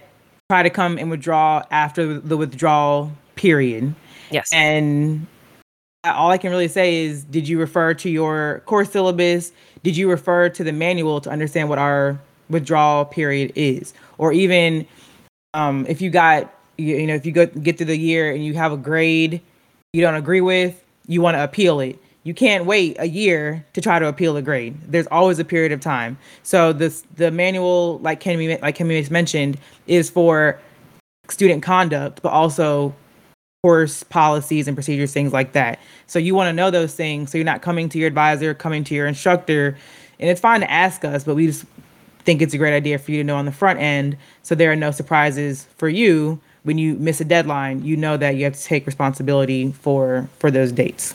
try 0.50 0.64
to 0.64 0.70
come 0.70 0.98
and 0.98 1.10
withdraw 1.10 1.64
after 1.72 2.20
the 2.20 2.36
withdrawal 2.36 3.12
period. 3.36 3.94
Yes. 4.32 4.50
And 4.54 5.28
all 6.04 6.32
I 6.32 6.38
can 6.38 6.50
really 6.50 6.68
say 6.68 7.06
is 7.06 7.24
did 7.24 7.48
you 7.48 7.60
refer 7.60 7.94
to 7.94 8.10
your 8.10 8.62
course 8.66 8.92
syllabus? 8.92 9.52
Did 9.84 9.96
you 9.96 10.10
refer 10.10 10.50
to 10.50 10.64
the 10.64 10.72
manual 10.72 11.22
to 11.22 11.30
understand 11.30 11.70
what 11.70 11.78
our 11.78 12.20
withdrawal 12.50 13.06
period 13.06 13.54
is? 13.56 13.94
Or 14.18 14.34
even 14.34 14.88
um, 15.54 15.86
if 15.88 16.02
you 16.02 16.10
got 16.10 16.54
you, 16.78 16.98
you 16.98 17.08
know 17.08 17.16
if 17.16 17.26
you 17.26 17.32
go 17.32 17.46
get 17.46 17.78
through 17.78 17.88
the 17.88 17.98
year 17.98 18.32
and 18.32 18.44
you 18.44 18.54
have 18.56 18.72
a 18.72 18.78
grade 18.78 19.42
you 19.94 20.02
don't 20.02 20.16
agree 20.16 20.40
with, 20.40 20.84
you 21.08 21.22
want 21.22 21.36
to 21.36 21.44
appeal 21.44 21.82
it. 21.82 22.00
You 22.24 22.34
can't 22.34 22.66
wait 22.66 22.96
a 23.00 23.08
year 23.08 23.66
to 23.74 23.82
try 23.82 24.00
to 24.00 24.08
appeal 24.08 24.38
a 24.38 24.42
grade. 24.42 24.78
There's 24.88 25.08
always 25.08 25.40
a 25.40 25.44
period 25.44 25.72
of 25.72 25.82
time. 25.82 26.18
So 26.44 26.72
this 26.72 27.04
the 27.16 27.32
manual, 27.32 27.98
like 28.00 28.22
Kemi 28.22 28.62
like 28.62 28.78
Kemi 28.78 29.10
mentioned, 29.12 29.58
is 29.88 30.10
for 30.10 30.60
student 31.30 31.64
conduct, 31.64 32.22
but 32.22 32.30
also 32.30 32.96
course 33.64 34.04
policies 34.04 34.68
and 34.68 34.78
procedures, 34.78 35.12
things 35.12 35.34
like 35.34 35.52
that. 35.54 35.80
So 36.08 36.20
you 36.20 36.36
want 36.36 36.48
to 36.48 36.54
know 36.54 36.72
those 36.72 36.94
things 36.94 37.32
so 37.32 37.38
you're 37.38 37.46
not 37.46 37.62
coming 37.62 37.90
to 37.90 37.98
your 37.98 38.08
advisor, 38.08 38.54
coming 38.54 38.84
to 38.86 38.96
your 38.96 39.08
instructor. 39.08 39.78
And 40.20 40.30
it's 40.30 40.42
fine 40.42 40.62
to 40.62 40.72
ask 40.72 41.04
us, 41.04 41.24
but 41.24 41.36
we 41.36 41.48
just 41.48 41.66
think 42.24 42.42
it's 42.42 42.54
a 42.54 42.58
great 42.58 42.76
idea 42.76 42.98
for 42.98 43.12
you 43.12 43.18
to 43.18 43.24
know 43.24 43.36
on 43.36 43.46
the 43.46 43.52
front 43.52 43.80
end 43.80 44.16
so 44.44 44.54
there 44.54 44.72
are 44.72 44.76
no 44.76 44.92
surprises 44.92 45.68
for 45.76 45.90
you 45.90 46.40
when 46.64 46.78
you 46.78 46.96
miss 46.96 47.22
a 47.22 47.26
deadline, 47.26 47.84
you 47.84 47.98
know 47.98 48.18
that 48.18 48.36
you 48.36 48.44
have 48.44 48.54
to 48.54 48.64
take 48.64 48.86
responsibility 48.86 49.72
for 49.72 50.30
for 50.40 50.52
those 50.52 50.72
dates. 50.72 51.14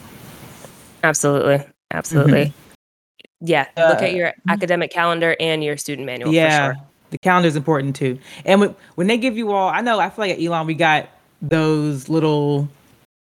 Absolutely. 1.03 1.65
Absolutely. 1.93 2.47
Mm-hmm. 2.47 3.47
Yeah, 3.47 3.67
uh, 3.77 3.89
look 3.89 4.03
at 4.03 4.15
your 4.15 4.33
academic 4.49 4.91
calendar 4.91 5.37
and 5.39 5.63
your 5.63 5.77
student 5.77 6.07
manual 6.07 6.33
yeah. 6.33 6.73
Sure. 6.73 6.83
The 7.11 7.19
calendar 7.19 7.49
is 7.49 7.55
important 7.55 7.95
too. 7.95 8.19
And 8.45 8.61
when, 8.61 8.75
when 8.97 9.07
they 9.07 9.17
give 9.17 9.37
you 9.37 9.53
all, 9.53 9.69
I 9.69 9.81
know 9.81 10.01
I 10.01 10.11
feel 10.11 10.25
like 10.25 10.33
at 10.33 10.43
Elon 10.43 10.67
we 10.67 10.75
got 10.75 11.09
those 11.41 12.09
little 12.09 12.69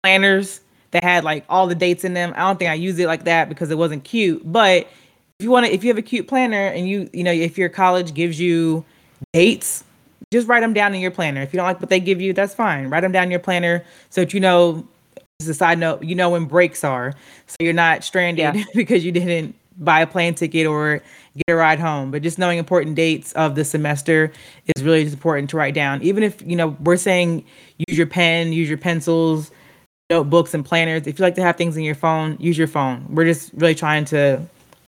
planners 0.03 0.62
that 0.91 1.03
had 1.03 1.24
like 1.24 1.43
all 1.50 1.67
the 1.67 1.75
dates 1.75 2.03
in 2.03 2.13
them. 2.13 2.34
I 2.36 2.41
don't 2.41 2.57
think 2.57 2.72
I 2.72 2.75
use 2.75 2.98
it 3.00 3.07
like 3.07 3.25
that 3.25 3.50
because 3.50 3.72
it 3.72 3.77
wasn't 3.77 4.03
cute. 4.03 4.41
But 4.50 4.88
if 5.39 5.43
you 5.43 5.51
want 5.51 5.65
to, 5.65 5.74
if 5.74 5.84
you 5.84 5.89
have 5.89 5.98
a 5.98 6.03
cute 6.03 6.27
planner 6.27 6.67
and 6.67 6.88
you, 6.88 7.10
you 7.12 7.24
know, 7.24 7.31
if 7.31 7.57
your 7.57 7.67
college 7.67 8.13
gives 8.13 8.39
you 8.39 8.86
dates, 9.34 9.84
just 10.38 10.48
write 10.48 10.62
them 10.62 10.74
down 10.74 10.94
in 10.94 11.01
your 11.01 11.12
planner. 11.12 11.42
If 11.42 11.54
you 11.54 11.58
don't 11.58 11.65
like 11.65 11.80
what 11.80 11.89
they 11.89 12.00
give 12.00 12.22
you, 12.22 12.34
that's 12.34 12.54
fine. 12.54 12.89
Write 12.89 13.01
them 13.01 13.12
down 13.12 13.25
in 13.25 13.32
your 13.32 13.39
planner 13.39 13.84
so 14.10 14.22
that 14.22 14.34
you 14.34 14.39
know. 14.39 14.88
As 15.42 15.50
a 15.50 15.54
side 15.54 15.80
note, 15.80 16.01
you 16.01 16.15
know 16.15 16.30
when 16.30 16.46
breaks 16.46 16.82
are, 16.86 17.13
so 17.46 17.58
you're 17.60 17.74
not 17.74 18.06
stranded 18.06 18.56
yeah. 18.56 18.63
because 18.74 19.04
you 19.04 19.12
didn't 19.12 19.54
buy 19.77 20.01
a 20.01 20.08
plane 20.08 20.34
ticket 20.34 20.65
or 20.65 21.01
get 21.36 21.54
a 21.54 21.56
ride 21.56 21.80
home. 21.80 22.12
But 22.12 22.22
just 22.22 22.39
knowing 22.39 22.58
important 22.58 22.96
dates 22.96 23.34
of 23.34 23.56
the 23.56 23.65
semester 23.65 24.32
is 24.75 24.84
really 24.84 25.04
just 25.04 25.15
important 25.15 25.50
to 25.50 25.58
write 25.58 25.74
down. 25.74 26.01
Even 26.01 26.24
if, 26.24 26.42
you 26.42 26.56
know, 26.56 26.77
we're 26.80 26.98
saying 26.98 27.44
use 27.88 27.98
your 27.98 28.08
pen, 28.08 28.54
use 28.54 28.70
your 28.70 28.77
pencils, 28.77 29.51
notebooks 30.10 30.54
and 30.54 30.63
planners. 30.63 31.08
If 31.08 31.20
you 31.20 31.24
like 31.24 31.36
to 31.36 31.42
have 31.42 31.58
things 31.58 31.75
in 31.77 31.84
your 31.84 31.96
phone, 31.96 32.38
use 32.39 32.58
your 32.58 32.68
phone. 32.68 33.06
We're 33.10 33.25
just 33.25 33.51
really 33.54 33.75
trying 33.75 34.06
to 34.06 34.42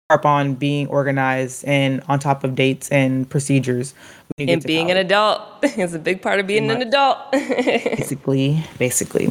harp 0.10 0.26
on 0.26 0.56
being 0.56 0.88
organized 0.88 1.64
and 1.66 2.02
on 2.10 2.20
top 2.20 2.44
of 2.44 2.56
dates 2.56 2.90
and 2.90 3.30
procedures. 3.30 3.94
And 4.38 4.64
being 4.64 4.88
college. 4.88 4.98
an 4.98 5.06
adult 5.06 5.42
is 5.64 5.94
a 5.94 6.00
big 6.00 6.22
part 6.22 6.40
of 6.40 6.48
being 6.48 6.70
an 6.70 6.82
adult. 6.82 7.18
basically, 7.32 8.64
basically. 8.78 9.30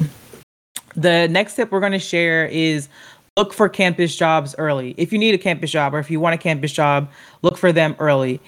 The 0.97 1.28
next 1.28 1.57
tip 1.57 1.71
we're 1.71 1.80
going 1.80 1.92
to 1.92 1.99
share 1.99 2.47
is 2.47 2.88
look 3.37 3.52
for 3.52 3.69
campus 3.69 4.16
jobs 4.16 4.54
early. 4.59 4.95
If 4.97 5.12
you 5.12 5.19
need 5.19 5.35
a 5.35 5.38
campus 5.38 5.71
job 5.71 5.95
or 5.95 5.99
if 5.99 6.11
you 6.11 6.21
want 6.21 6.35
a 6.35 6.38
campus 6.38 6.73
job, 6.73 7.11
look 7.42 7.57
for 7.57 7.73
them 7.73 7.97
early. 7.99 8.40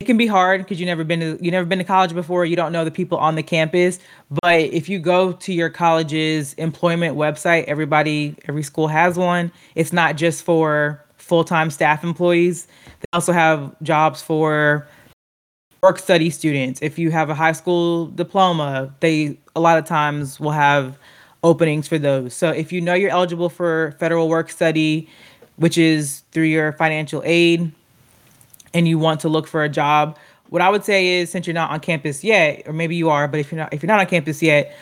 It 0.00 0.06
can 0.06 0.16
be 0.16 0.26
hard 0.26 0.60
because 0.62 0.80
you 0.80 0.86
never 0.86 1.04
been 1.04 1.20
to 1.20 1.38
you 1.40 1.50
never 1.50 1.64
been 1.64 1.78
to 1.78 1.84
college 1.84 2.12
before. 2.12 2.44
You 2.44 2.56
don't 2.56 2.72
know 2.72 2.84
the 2.84 2.90
people 2.90 3.16
on 3.18 3.36
the 3.36 3.42
campus. 3.42 4.00
But 4.42 4.60
if 4.60 4.88
you 4.88 4.98
go 4.98 5.32
to 5.32 5.52
your 5.52 5.70
college's 5.70 6.54
employment 6.54 7.16
website, 7.16 7.64
everybody 7.64 8.34
every 8.48 8.62
school 8.62 8.88
has 8.88 9.16
one. 9.16 9.52
It's 9.76 9.92
not 9.92 10.16
just 10.16 10.44
for 10.44 11.04
full-time 11.16 11.70
staff 11.70 12.04
employees. 12.04 12.66
They 13.00 13.06
also 13.12 13.32
have 13.32 13.74
jobs 13.82 14.20
for 14.20 14.86
work 15.84 15.98
study 15.98 16.30
students. 16.30 16.80
If 16.80 16.98
you 16.98 17.10
have 17.10 17.28
a 17.28 17.34
high 17.34 17.52
school 17.52 18.06
diploma, 18.06 18.90
they 19.00 19.36
a 19.54 19.60
lot 19.60 19.76
of 19.76 19.84
times 19.84 20.40
will 20.40 20.50
have 20.52 20.96
openings 21.42 21.86
for 21.86 21.98
those. 21.98 22.32
So 22.32 22.48
if 22.48 22.72
you 22.72 22.80
know 22.80 22.94
you're 22.94 23.10
eligible 23.10 23.50
for 23.50 23.94
federal 24.00 24.30
work 24.30 24.50
study, 24.50 25.06
which 25.56 25.76
is 25.76 26.22
through 26.32 26.44
your 26.44 26.72
financial 26.72 27.20
aid, 27.26 27.70
and 28.72 28.88
you 28.88 28.98
want 28.98 29.20
to 29.20 29.28
look 29.28 29.46
for 29.46 29.62
a 29.62 29.68
job, 29.68 30.16
what 30.48 30.62
I 30.62 30.70
would 30.70 30.84
say 30.84 31.06
is 31.18 31.30
since 31.30 31.46
you're 31.46 31.52
not 31.52 31.70
on 31.70 31.80
campus 31.80 32.24
yet, 32.24 32.62
or 32.66 32.72
maybe 32.72 32.96
you 32.96 33.10
are, 33.10 33.28
but 33.28 33.38
if 33.40 33.52
you're 33.52 33.60
not 33.60 33.74
if 33.74 33.82
you're 33.82 33.88
not 33.88 34.00
on 34.00 34.06
campus 34.06 34.42
yet, 34.42 34.74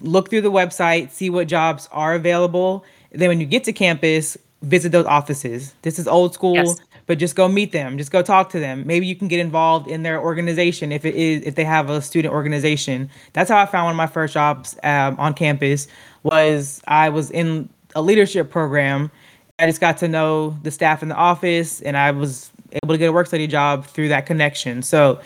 look 0.00 0.30
through 0.30 0.42
the 0.42 0.52
website, 0.52 1.10
see 1.10 1.28
what 1.28 1.48
jobs 1.48 1.88
are 1.90 2.14
available. 2.14 2.84
Then 3.10 3.28
when 3.30 3.40
you 3.40 3.46
get 3.46 3.64
to 3.64 3.72
campus, 3.72 4.38
visit 4.62 4.92
those 4.92 5.06
offices. 5.06 5.74
This 5.82 5.98
is 5.98 6.06
old 6.06 6.34
school. 6.34 6.54
Yes 6.54 6.80
but 7.10 7.18
just 7.18 7.34
go 7.34 7.48
meet 7.48 7.72
them. 7.72 7.98
Just 7.98 8.12
go 8.12 8.22
talk 8.22 8.50
to 8.50 8.60
them. 8.60 8.86
Maybe 8.86 9.04
you 9.04 9.16
can 9.16 9.26
get 9.26 9.40
involved 9.40 9.88
in 9.88 10.04
their 10.04 10.20
organization 10.20 10.92
if 10.92 11.04
it 11.04 11.16
is 11.16 11.42
if 11.42 11.56
they 11.56 11.64
have 11.64 11.90
a 11.90 12.00
student 12.00 12.32
organization. 12.32 13.10
That's 13.32 13.50
how 13.50 13.58
i 13.58 13.66
found 13.66 13.86
one 13.86 13.94
of 13.94 13.96
my 13.96 14.06
first 14.06 14.32
jobs 14.32 14.78
um, 14.84 15.18
on 15.18 15.34
campus 15.34 15.88
was 16.22 16.80
i 16.86 17.08
was 17.08 17.32
in 17.32 17.68
a 17.96 18.00
leadership 18.00 18.48
program. 18.48 19.10
I 19.58 19.66
just 19.66 19.80
got 19.80 19.98
to 19.98 20.06
know 20.06 20.56
the 20.62 20.70
staff 20.70 21.02
in 21.02 21.08
the 21.08 21.16
office 21.16 21.80
and 21.80 21.96
i 21.96 22.12
was 22.12 22.52
able 22.80 22.94
to 22.94 22.98
get 22.98 23.08
a 23.08 23.12
work 23.12 23.26
study 23.26 23.48
job 23.48 23.86
through 23.86 24.10
that 24.10 24.26
connection. 24.26 24.80
So 24.80 25.20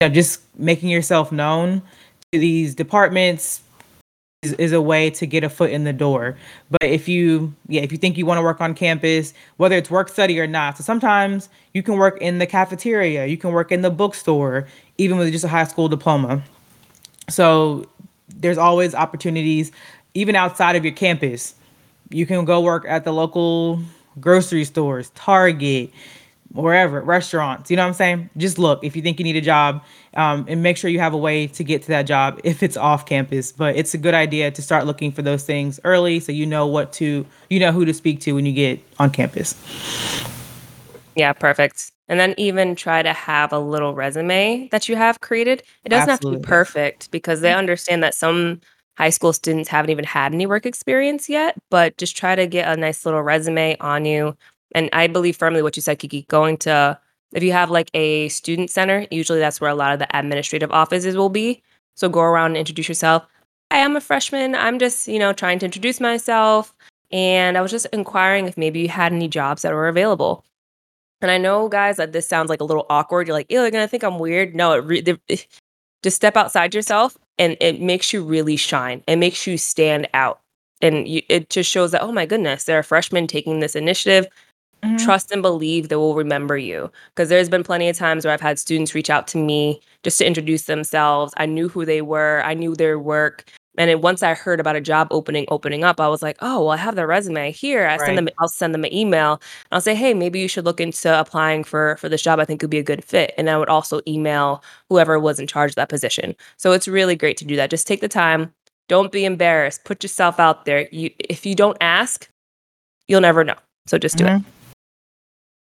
you 0.00 0.08
know, 0.08 0.14
just 0.14 0.40
making 0.56 0.88
yourself 0.88 1.32
known 1.32 1.82
to 2.30 2.38
these 2.38 2.76
departments 2.76 3.63
is, 4.44 4.52
is 4.54 4.72
a 4.72 4.80
way 4.80 5.10
to 5.10 5.26
get 5.26 5.44
a 5.44 5.48
foot 5.48 5.70
in 5.70 5.84
the 5.84 5.92
door. 5.92 6.36
But 6.70 6.84
if 6.84 7.08
you, 7.08 7.54
yeah, 7.68 7.82
if 7.82 7.92
you 7.92 7.98
think 7.98 8.16
you 8.16 8.26
want 8.26 8.38
to 8.38 8.42
work 8.42 8.60
on 8.60 8.74
campus, 8.74 9.34
whether 9.56 9.76
it's 9.76 9.90
work 9.90 10.08
study 10.08 10.38
or 10.38 10.46
not, 10.46 10.76
so 10.76 10.84
sometimes 10.84 11.48
you 11.72 11.82
can 11.82 11.96
work 11.96 12.18
in 12.20 12.38
the 12.38 12.46
cafeteria, 12.46 13.26
you 13.26 13.36
can 13.36 13.52
work 13.52 13.72
in 13.72 13.82
the 13.82 13.90
bookstore, 13.90 14.66
even 14.98 15.18
with 15.18 15.32
just 15.32 15.44
a 15.44 15.48
high 15.48 15.64
school 15.64 15.88
diploma. 15.88 16.42
So 17.28 17.86
there's 18.28 18.58
always 18.58 18.94
opportunities, 18.94 19.72
even 20.14 20.36
outside 20.36 20.76
of 20.76 20.84
your 20.84 20.94
campus. 20.94 21.54
You 22.10 22.26
can 22.26 22.44
go 22.44 22.60
work 22.60 22.84
at 22.86 23.04
the 23.04 23.12
local 23.12 23.80
grocery 24.20 24.64
stores, 24.64 25.10
Target, 25.14 25.90
wherever, 26.54 27.00
restaurants. 27.00 27.70
You 27.70 27.76
know 27.76 27.82
what 27.82 27.88
I'm 27.88 27.94
saying? 27.94 28.30
Just 28.36 28.58
look 28.58 28.82
if 28.84 28.94
you 28.94 29.02
think 29.02 29.18
you 29.18 29.24
need 29.24 29.36
a 29.36 29.40
job 29.40 29.82
um, 30.14 30.46
and 30.48 30.62
make 30.62 30.76
sure 30.76 30.88
you 30.88 31.00
have 31.00 31.12
a 31.12 31.18
way 31.18 31.48
to 31.48 31.64
get 31.64 31.82
to 31.82 31.88
that 31.88 32.04
job 32.04 32.40
if 32.44 32.62
it's 32.62 32.76
off 32.76 33.06
campus. 33.06 33.52
But 33.52 33.76
it's 33.76 33.92
a 33.92 33.98
good 33.98 34.14
idea 34.14 34.50
to 34.52 34.62
start 34.62 34.86
looking 34.86 35.12
for 35.12 35.22
those 35.22 35.44
things 35.44 35.80
early 35.84 36.20
so 36.20 36.32
you 36.32 36.46
know 36.46 36.66
what 36.66 36.92
to, 36.94 37.26
you 37.50 37.60
know 37.60 37.72
who 37.72 37.84
to 37.84 37.92
speak 37.92 38.20
to 38.20 38.32
when 38.32 38.46
you 38.46 38.52
get 38.52 38.80
on 38.98 39.10
campus. 39.10 39.54
Yeah, 41.16 41.32
perfect. 41.32 41.90
And 42.08 42.20
then 42.20 42.34
even 42.36 42.76
try 42.76 43.02
to 43.02 43.12
have 43.12 43.52
a 43.52 43.58
little 43.58 43.94
resume 43.94 44.68
that 44.70 44.88
you 44.88 44.96
have 44.96 45.20
created. 45.20 45.62
It 45.84 45.88
doesn't 45.88 46.08
Absolutely. 46.08 46.36
have 46.36 46.42
to 46.42 46.46
be 46.46 46.48
perfect 46.48 47.10
because 47.10 47.40
they 47.40 47.52
understand 47.54 48.02
that 48.02 48.14
some 48.14 48.60
high 48.96 49.10
school 49.10 49.32
students 49.32 49.68
haven't 49.68 49.90
even 49.90 50.04
had 50.04 50.32
any 50.32 50.46
work 50.46 50.66
experience 50.66 51.28
yet, 51.28 51.56
but 51.70 51.96
just 51.96 52.16
try 52.16 52.36
to 52.36 52.46
get 52.46 52.68
a 52.68 52.76
nice 52.76 53.04
little 53.04 53.22
resume 53.22 53.76
on 53.78 54.04
you 54.04 54.36
and 54.74 54.90
I 54.92 55.06
believe 55.06 55.36
firmly 55.36 55.62
what 55.62 55.76
you 55.76 55.82
said, 55.82 55.98
Kiki, 55.98 56.22
going 56.22 56.56
to, 56.58 56.98
if 57.32 57.42
you 57.42 57.52
have 57.52 57.70
like 57.70 57.90
a 57.94 58.28
student 58.28 58.70
center, 58.70 59.06
usually 59.10 59.38
that's 59.38 59.60
where 59.60 59.70
a 59.70 59.74
lot 59.74 59.92
of 59.92 60.00
the 60.00 60.16
administrative 60.16 60.70
offices 60.72 61.16
will 61.16 61.28
be. 61.28 61.62
So 61.94 62.08
go 62.08 62.20
around 62.20 62.52
and 62.52 62.56
introduce 62.56 62.88
yourself. 62.88 63.24
I'm 63.70 63.96
a 63.96 64.00
freshman. 64.00 64.54
I'm 64.54 64.78
just, 64.78 65.08
you 65.08 65.18
know, 65.18 65.32
trying 65.32 65.58
to 65.60 65.64
introduce 65.64 66.00
myself. 66.00 66.74
And 67.12 67.56
I 67.56 67.60
was 67.60 67.70
just 67.70 67.86
inquiring 67.92 68.46
if 68.46 68.56
maybe 68.56 68.80
you 68.80 68.88
had 68.88 69.12
any 69.12 69.28
jobs 69.28 69.62
that 69.62 69.72
were 69.72 69.88
available. 69.88 70.44
And 71.20 71.30
I 71.30 71.38
know, 71.38 71.68
guys, 71.68 71.96
that 71.96 72.12
this 72.12 72.28
sounds 72.28 72.50
like 72.50 72.60
a 72.60 72.64
little 72.64 72.86
awkward. 72.90 73.26
You're 73.26 73.36
like, 73.36 73.50
ew, 73.50 73.60
they're 73.60 73.70
going 73.70 73.84
to 73.84 73.88
think 73.88 74.02
I'm 74.02 74.18
weird. 74.18 74.54
No, 74.54 74.72
it 74.72 74.84
re- 74.84 75.02
just 75.02 75.20
eh, 75.30 76.10
step 76.10 76.36
outside 76.36 76.74
yourself 76.74 77.16
and 77.38 77.56
it 77.60 77.80
makes 77.80 78.12
you 78.12 78.22
really 78.22 78.56
shine. 78.56 79.02
It 79.06 79.16
makes 79.16 79.46
you 79.46 79.56
stand 79.56 80.08
out. 80.12 80.40
And 80.82 81.08
you, 81.08 81.22
it 81.28 81.50
just 81.50 81.70
shows 81.70 81.92
that, 81.92 82.02
oh 82.02 82.12
my 82.12 82.26
goodness, 82.26 82.64
they're 82.64 82.80
a 82.80 82.84
freshman 82.84 83.26
taking 83.26 83.60
this 83.60 83.76
initiative 83.76 84.26
mm-hmm. 84.84 84.96
trust 85.04 85.30
and 85.30 85.42
believe 85.42 85.88
they 85.88 85.96
will 85.96 86.14
remember 86.14 86.56
you. 86.56 86.90
Because 87.14 87.28
there's 87.28 87.48
been 87.48 87.64
plenty 87.64 87.88
of 87.88 87.96
times 87.96 88.24
where 88.24 88.34
I've 88.34 88.40
had 88.40 88.58
students 88.58 88.94
reach 88.94 89.10
out 89.10 89.26
to 89.28 89.38
me 89.38 89.80
just 90.02 90.18
to 90.18 90.26
introduce 90.26 90.64
themselves. 90.64 91.32
I 91.36 91.46
knew 91.46 91.68
who 91.68 91.84
they 91.84 92.02
were, 92.02 92.42
I 92.44 92.54
knew 92.54 92.74
their 92.74 92.98
work. 92.98 93.44
And 93.76 93.90
then 93.90 94.00
once 94.02 94.22
I 94.22 94.34
heard 94.34 94.60
about 94.60 94.76
a 94.76 94.80
job 94.80 95.08
opening 95.10 95.46
opening 95.48 95.82
up, 95.82 96.00
I 96.00 96.08
was 96.08 96.22
like, 96.22 96.36
oh, 96.40 96.60
well, 96.60 96.70
I 96.70 96.76
have 96.76 96.94
their 96.94 97.06
resume 97.06 97.50
here. 97.50 97.86
I 97.86 97.96
right. 97.96 98.06
send 98.06 98.18
them, 98.18 98.28
I'll 98.38 98.48
send 98.48 98.72
them 98.72 98.84
an 98.84 98.92
email. 98.92 99.40
I'll 99.72 99.80
say, 99.80 99.94
hey, 99.94 100.14
maybe 100.14 100.38
you 100.38 100.48
should 100.48 100.64
look 100.64 100.80
into 100.80 101.18
applying 101.18 101.64
for 101.64 101.96
for 101.96 102.08
this 102.08 102.22
job. 102.22 102.38
I 102.38 102.44
think 102.44 102.60
could 102.60 102.70
be 102.70 102.78
a 102.78 102.84
good 102.84 103.04
fit. 103.04 103.34
And 103.36 103.50
I 103.50 103.58
would 103.58 103.68
also 103.68 104.00
email 104.06 104.62
whoever 104.88 105.18
was 105.18 105.40
in 105.40 105.46
charge 105.46 105.72
of 105.72 105.76
that 105.76 105.88
position. 105.88 106.36
So 106.56 106.72
it's 106.72 106.86
really 106.86 107.16
great 107.16 107.36
to 107.38 107.44
do 107.44 107.56
that. 107.56 107.70
Just 107.70 107.86
take 107.86 108.00
the 108.00 108.08
time. 108.08 108.52
Don't 108.88 109.10
be 109.10 109.24
embarrassed. 109.24 109.84
Put 109.84 110.04
yourself 110.04 110.38
out 110.38 110.66
there. 110.66 110.88
You 110.92 111.10
if 111.18 111.44
you 111.44 111.54
don't 111.54 111.78
ask, 111.80 112.28
you'll 113.08 113.22
never 113.22 113.42
know. 113.42 113.56
So 113.86 113.98
just 113.98 114.16
do 114.16 114.24
mm-hmm. 114.24 114.46
it. 114.46 114.53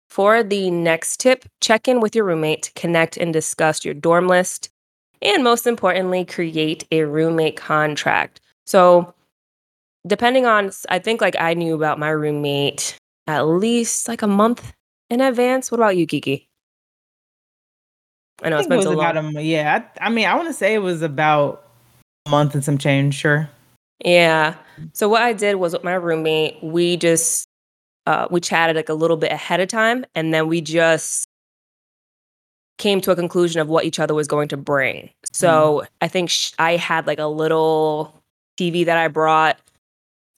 For 0.09 0.41
the 0.43 0.71
next 0.71 1.19
tip, 1.19 1.45
check 1.61 1.87
in 1.87 1.99
with 1.99 2.15
your 2.15 2.25
roommate 2.25 2.63
to 2.63 2.73
connect 2.73 3.17
and 3.17 3.31
discuss 3.31 3.85
your 3.85 3.93
dorm 3.93 4.27
list. 4.27 4.69
And 5.21 5.43
most 5.43 5.67
importantly, 5.67 6.25
create 6.25 6.87
a 6.91 7.03
roommate 7.03 7.57
contract. 7.57 8.41
So, 8.65 9.13
depending 10.07 10.45
on, 10.45 10.71
I 10.89 10.99
think 10.99 11.21
like 11.21 11.35
I 11.39 11.53
knew 11.53 11.75
about 11.75 11.99
my 11.99 12.09
roommate 12.09 12.97
at 13.27 13.41
least 13.41 14.07
like 14.07 14.21
a 14.21 14.27
month 14.27 14.73
in 15.09 15.21
advance. 15.21 15.71
What 15.71 15.79
about 15.79 15.97
you, 15.97 16.07
Kiki? 16.07 16.47
I 18.41 18.49
know 18.49 18.55
I 18.55 18.59
it's 18.59 18.67
been 18.67 18.79
it 18.79 18.83
so 18.83 18.91
long. 18.91 19.37
A, 19.37 19.41
yeah, 19.41 19.83
I, 19.99 20.07
I 20.07 20.09
mean, 20.09 20.25
I 20.25 20.35
want 20.35 20.47
to 20.47 20.53
say 20.53 20.73
it 20.73 20.79
was 20.79 21.01
about 21.01 21.67
a 22.25 22.29
month 22.29 22.55
and 22.55 22.63
some 22.63 22.77
change. 22.77 23.15
Sure. 23.15 23.49
Yeah. 24.03 24.55
So 24.93 25.09
what 25.09 25.21
I 25.21 25.33
did 25.33 25.55
was 25.55 25.73
with 25.73 25.83
my 25.83 25.93
roommate, 25.93 26.63
we 26.63 26.95
just 26.95 27.48
uh, 28.09 28.27
we 28.31 28.41
chatted 28.41 28.75
like 28.75 28.89
a 28.89 28.95
little 28.95 29.17
bit 29.17 29.31
ahead 29.31 29.59
of 29.59 29.67
time, 29.67 30.03
and 30.15 30.33
then 30.33 30.47
we 30.47 30.61
just 30.61 31.27
came 32.79 33.01
to 33.01 33.11
a 33.11 33.15
conclusion 33.15 33.61
of 33.61 33.69
what 33.69 33.85
each 33.85 33.99
other 33.99 34.15
was 34.15 34.27
going 34.27 34.47
to 34.47 34.57
bring. 34.57 35.11
So 35.31 35.83
mm. 35.83 35.87
I 36.01 36.07
think 36.07 36.31
sh- 36.31 36.53
I 36.57 36.75
had 36.75 37.05
like 37.05 37.19
a 37.19 37.27
little 37.27 38.19
TV 38.59 38.83
that 38.83 38.97
I 38.97 39.09
brought, 39.09 39.59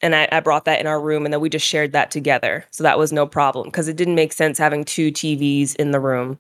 and 0.02 0.14
I, 0.14 0.28
I 0.34 0.42
brought 0.42 0.66
that 0.66 0.82
in 0.82 0.88
our 0.88 1.00
room, 1.00 1.24
and 1.24 1.34
then 1.34 1.40
we 1.40 1.48
just 1.48 1.66
shared 1.66 1.94
that 1.94 2.12
together. 2.12 2.66
So 2.72 2.84
that 2.84 3.00
was 3.00 3.14
no 3.14 3.26
problem 3.26 3.68
because 3.68 3.88
it 3.88 3.96
didn't 3.96 4.16
make 4.16 4.34
sense 4.34 4.58
having 4.58 4.84
two 4.84 5.10
TVs 5.10 5.74
in 5.78 5.92
the 5.92 6.00
room. 6.02 6.40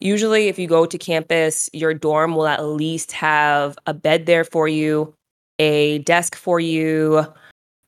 Usually, 0.00 0.48
if 0.48 0.58
you 0.58 0.66
go 0.66 0.84
to 0.84 0.98
campus, 0.98 1.70
your 1.72 1.94
dorm 1.94 2.34
will 2.34 2.48
at 2.48 2.64
least 2.64 3.12
have 3.12 3.78
a 3.86 3.94
bed 3.94 4.26
there 4.26 4.42
for 4.42 4.66
you, 4.66 5.14
a 5.60 5.98
desk 6.00 6.34
for 6.34 6.58
you, 6.58 7.24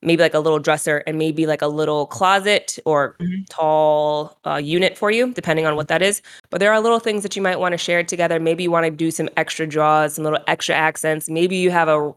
maybe 0.05 0.21
like 0.21 0.33
a 0.33 0.39
little 0.39 0.59
dresser, 0.59 1.03
and 1.07 1.17
maybe 1.17 1.45
like 1.45 1.61
a 1.61 1.67
little 1.67 2.05
closet 2.05 2.79
or 2.85 3.15
mm-hmm. 3.19 3.43
tall 3.49 4.37
uh, 4.45 4.55
unit 4.55 4.97
for 4.97 5.11
you, 5.11 5.33
depending 5.33 5.65
on 5.65 5.75
what 5.75 5.87
that 5.87 6.01
is. 6.01 6.21
But 6.49 6.59
there 6.59 6.71
are 6.71 6.79
little 6.79 6.99
things 6.99 7.23
that 7.23 7.35
you 7.35 7.41
might 7.41 7.59
want 7.59 7.73
to 7.73 7.77
share 7.77 8.03
together. 8.03 8.39
Maybe 8.39 8.63
you 8.63 8.71
want 8.71 8.85
to 8.85 8.91
do 8.91 9.11
some 9.11 9.29
extra 9.35 9.67
draws, 9.67 10.15
some 10.15 10.23
little 10.23 10.39
extra 10.47 10.75
accents. 10.75 11.29
Maybe 11.29 11.57
you 11.57 11.71
have 11.71 11.87
a 11.87 12.13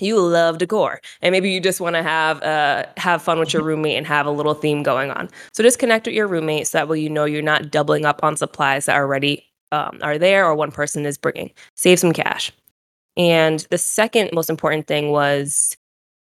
you 0.00 0.18
love 0.18 0.58
decor 0.58 1.00
and 1.20 1.32
maybe 1.32 1.50
you 1.50 1.60
just 1.60 1.80
want 1.80 1.94
to 1.96 2.02
have 2.02 2.42
uh, 2.42 2.86
have 2.96 3.22
fun 3.22 3.38
with 3.38 3.52
your 3.52 3.62
roommate 3.68 3.96
and 3.96 4.06
have 4.06 4.26
a 4.26 4.30
little 4.30 4.54
theme 4.54 4.82
going 4.82 5.10
on 5.10 5.28
so 5.52 5.62
just 5.62 5.78
connect 5.78 6.06
with 6.06 6.14
your 6.14 6.26
roommate 6.26 6.66
so 6.66 6.78
that 6.78 6.88
way 6.88 6.98
you 6.98 7.10
know 7.10 7.24
you're 7.24 7.42
not 7.42 7.70
doubling 7.70 8.04
up 8.04 8.22
on 8.24 8.36
supplies 8.36 8.86
that 8.86 8.96
already 8.96 9.44
um, 9.72 9.98
are 10.02 10.18
there 10.18 10.46
or 10.46 10.54
one 10.54 10.72
person 10.72 11.06
is 11.06 11.18
bringing 11.18 11.50
save 11.76 11.98
some 11.98 12.12
cash 12.12 12.52
and 13.16 13.66
the 13.70 13.78
second 13.78 14.30
most 14.32 14.50
important 14.50 14.86
thing 14.86 15.10
was 15.10 15.76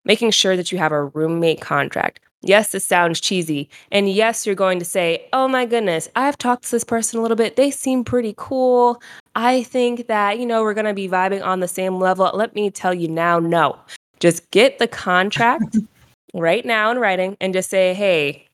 making 0.05 0.31
sure 0.31 0.55
that 0.55 0.71
you 0.71 0.77
have 0.77 0.91
a 0.91 1.05
roommate 1.05 1.61
contract. 1.61 2.19
Yes, 2.41 2.69
this 2.69 2.85
sounds 2.85 3.19
cheesy. 3.19 3.69
And 3.91 4.07
yes, 4.07 4.45
you're 4.45 4.53
going 4.53 4.77
to 4.77 4.85
say, 4.85 5.27
oh 5.33 5.47
my 5.47 5.65
goodness, 5.65 6.07
I've 6.15 6.37
talked 6.37 6.65
to 6.65 6.71
this 6.71 6.83
person 6.83 7.17
a 7.17 7.21
little 7.23 7.35
bit. 7.35 7.55
They 7.55 7.71
seem 7.71 8.03
pretty 8.03 8.35
cool. 8.37 9.01
I 9.33 9.63
think 9.63 10.07
that, 10.07 10.37
you 10.39 10.45
know, 10.45 10.61
we're 10.61 10.75
going 10.75 10.85
to 10.85 10.93
be 10.93 11.09
vibing 11.09 11.43
on 11.43 11.59
the 11.59 11.67
same 11.67 11.99
level. 11.99 12.29
Let 12.33 12.53
me 12.53 12.69
tell 12.69 12.93
you 12.93 13.07
now, 13.07 13.39
no. 13.39 13.77
Just 14.19 14.49
get 14.51 14.77
the 14.77 14.87
contract 14.87 15.77
right 16.35 16.63
now 16.63 16.91
in 16.91 16.99
writing 16.99 17.35
and 17.41 17.51
just 17.51 17.69
say, 17.69 17.95
hey, 17.95 18.47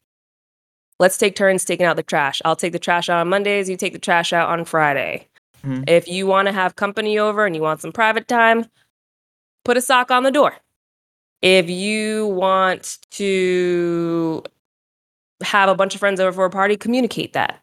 let's 1.00 1.17
take 1.17 1.36
turns 1.36 1.65
taking 1.65 1.86
out 1.86 1.98
the 1.98 2.03
trash. 2.03 2.41
I'll 2.46 2.55
take 2.55 2.72
the 2.72 2.79
trash 2.79 3.10
out 3.10 3.20
on 3.20 3.27
Mondays. 3.27 3.70
You 3.70 3.75
take 3.75 3.93
the 3.93 4.00
trash 4.00 4.31
out 4.31 4.50
on 4.50 4.63
Friday. 4.63 5.27
Mm-hmm. 5.65 5.84
If 5.88 6.08
you 6.08 6.27
want 6.27 6.48
to 6.48 6.53
have 6.53 6.77
company 6.77 7.20
over 7.20 7.46
and 7.46 7.55
you 7.55 7.62
want 7.62 7.81
some 7.81 7.91
private 7.91 8.27
time, 8.27 8.65
put 9.65 9.77
a 9.77 9.81
sock 9.81 10.12
on 10.12 10.24
the 10.24 10.31
door. 10.31 10.55
If 11.41 11.69
you 11.69 12.27
want 12.27 13.00
to 13.12 14.43
have 15.41 15.69
a 15.69 15.75
bunch 15.75 15.95
of 15.95 16.00
friends 16.00 16.19
over 16.19 16.31
for 16.31 16.45
a 16.45 16.50
party, 16.50 16.77
communicate 16.77 17.33
that. 17.33 17.62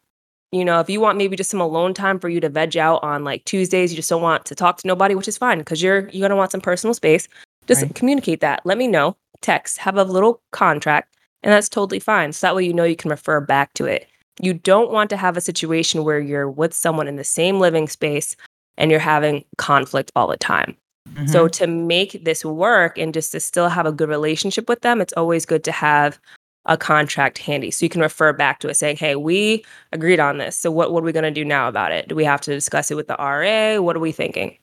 You 0.51 0.65
know, 0.65 0.79
if 0.79 0.89
you 0.89 0.99
want 0.99 1.17
maybe 1.17 1.35
just 1.35 1.51
some 1.51 1.61
alone 1.61 1.93
time 1.93 2.19
for 2.19 2.27
you 2.27 2.39
to 2.39 2.49
veg 2.49 2.75
out 2.75 3.03
on 3.03 3.23
like 3.23 3.45
Tuesdays, 3.45 3.91
you 3.91 3.95
just 3.95 4.09
don't 4.09 4.21
want 4.21 4.45
to 4.45 4.55
talk 4.55 4.77
to 4.77 4.87
nobody, 4.87 5.13
which 5.15 5.27
is 5.27 5.37
fine 5.37 5.59
because 5.59 5.81
you're 5.81 6.09
you're 6.09 6.27
gonna 6.27 6.35
want 6.35 6.51
some 6.51 6.61
personal 6.61 6.93
space. 6.93 7.27
Just 7.67 7.83
right. 7.83 7.95
communicate 7.95 8.41
that. 8.41 8.61
Let 8.65 8.77
me 8.77 8.87
know. 8.87 9.15
Text. 9.41 9.77
Have 9.77 9.95
a 9.95 10.03
little 10.03 10.41
contract, 10.51 11.15
and 11.43 11.53
that's 11.53 11.69
totally 11.69 11.99
fine. 11.99 12.33
So 12.33 12.47
that 12.47 12.55
way 12.55 12.65
you 12.65 12.73
know 12.73 12.83
you 12.83 12.95
can 12.95 13.11
refer 13.11 13.39
back 13.39 13.73
to 13.75 13.85
it. 13.85 14.07
You 14.41 14.53
don't 14.55 14.91
want 14.91 15.09
to 15.11 15.17
have 15.17 15.37
a 15.37 15.41
situation 15.41 16.03
where 16.03 16.19
you're 16.19 16.49
with 16.49 16.73
someone 16.73 17.07
in 17.07 17.17
the 17.17 17.23
same 17.23 17.59
living 17.59 17.87
space 17.87 18.35
and 18.77 18.89
you're 18.89 18.99
having 18.99 19.43
conflict 19.57 20.11
all 20.15 20.27
the 20.27 20.37
time. 20.37 20.75
Mm-hmm. 21.13 21.27
So 21.27 21.47
to 21.47 21.67
make 21.67 22.23
this 22.23 22.45
work 22.45 22.97
and 22.97 23.13
just 23.13 23.31
to 23.33 23.39
still 23.39 23.69
have 23.69 23.85
a 23.85 23.91
good 23.91 24.09
relationship 24.09 24.69
with 24.69 24.81
them, 24.81 25.01
it's 25.01 25.13
always 25.13 25.45
good 25.45 25.63
to 25.65 25.71
have 25.71 26.19
a 26.65 26.77
contract 26.77 27.37
handy 27.37 27.71
so 27.71 27.85
you 27.85 27.89
can 27.89 28.01
refer 28.01 28.31
back 28.31 28.59
to 28.59 28.69
it 28.69 28.75
saying, 28.75 28.97
hey, 28.97 29.15
we 29.15 29.63
agreed 29.91 30.19
on 30.19 30.37
this. 30.37 30.57
So 30.57 30.69
what, 30.69 30.91
what 30.91 31.01
are 31.01 31.05
we 31.05 31.11
going 31.11 31.23
to 31.23 31.31
do 31.31 31.43
now 31.43 31.67
about 31.67 31.91
it? 31.91 32.07
Do 32.07 32.15
we 32.15 32.23
have 32.25 32.41
to 32.41 32.51
discuss 32.51 32.91
it 32.91 32.95
with 32.95 33.07
the 33.07 33.15
RA? 33.15 33.81
What 33.81 33.95
are 33.95 33.99
we 33.99 34.11
thinking? 34.11 34.57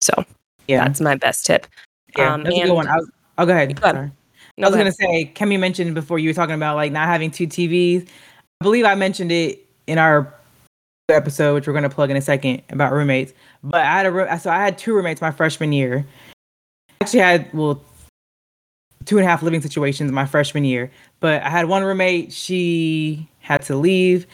So 0.00 0.24
yeah, 0.66 0.84
that's 0.84 1.00
my 1.00 1.14
best 1.14 1.46
tip. 1.46 1.66
Yeah, 2.16 2.34
um, 2.34 2.42
that's 2.42 2.54
and, 2.54 2.64
a 2.64 2.66
good 2.68 2.74
one. 2.74 2.88
I'll, 2.88 3.06
I'll 3.36 3.46
go 3.46 3.52
ahead. 3.52 3.80
Go 3.80 3.90
ahead. 3.90 4.12
No, 4.56 4.66
I 4.66 4.70
was 4.70 4.76
going 4.76 4.86
to 4.86 4.92
say, 4.92 5.32
Kemi 5.34 5.58
mentioned 5.58 5.94
before 5.94 6.18
you 6.18 6.30
were 6.30 6.34
talking 6.34 6.54
about 6.54 6.74
like 6.74 6.90
not 6.90 7.06
having 7.06 7.30
two 7.30 7.46
TVs. 7.46 8.08
I 8.60 8.64
believe 8.64 8.84
I 8.84 8.96
mentioned 8.96 9.30
it 9.30 9.64
in 9.86 9.98
our 9.98 10.34
episode, 11.14 11.54
which 11.54 11.66
we're 11.66 11.72
going 11.72 11.84
to 11.84 11.88
plug 11.88 12.10
in 12.10 12.16
a 12.16 12.20
second 12.20 12.62
about 12.70 12.92
roommates. 12.92 13.32
But 13.62 13.80
I 13.80 13.92
had 13.92 14.06
a 14.06 14.38
so 14.38 14.50
I 14.50 14.58
had 14.58 14.76
two 14.76 14.94
roommates 14.94 15.20
my 15.20 15.30
freshman 15.30 15.72
year. 15.72 16.06
I 17.00 17.04
actually 17.04 17.20
had 17.20 17.52
well 17.54 17.82
two 19.04 19.16
and 19.16 19.26
a 19.26 19.28
half 19.28 19.42
living 19.42 19.62
situations 19.62 20.12
my 20.12 20.26
freshman 20.26 20.64
year. 20.64 20.90
But 21.20 21.42
I 21.42 21.48
had 21.48 21.66
one 21.66 21.82
roommate, 21.82 22.32
she 22.32 23.26
had 23.40 23.62
to 23.62 23.76
leave. 23.76 24.26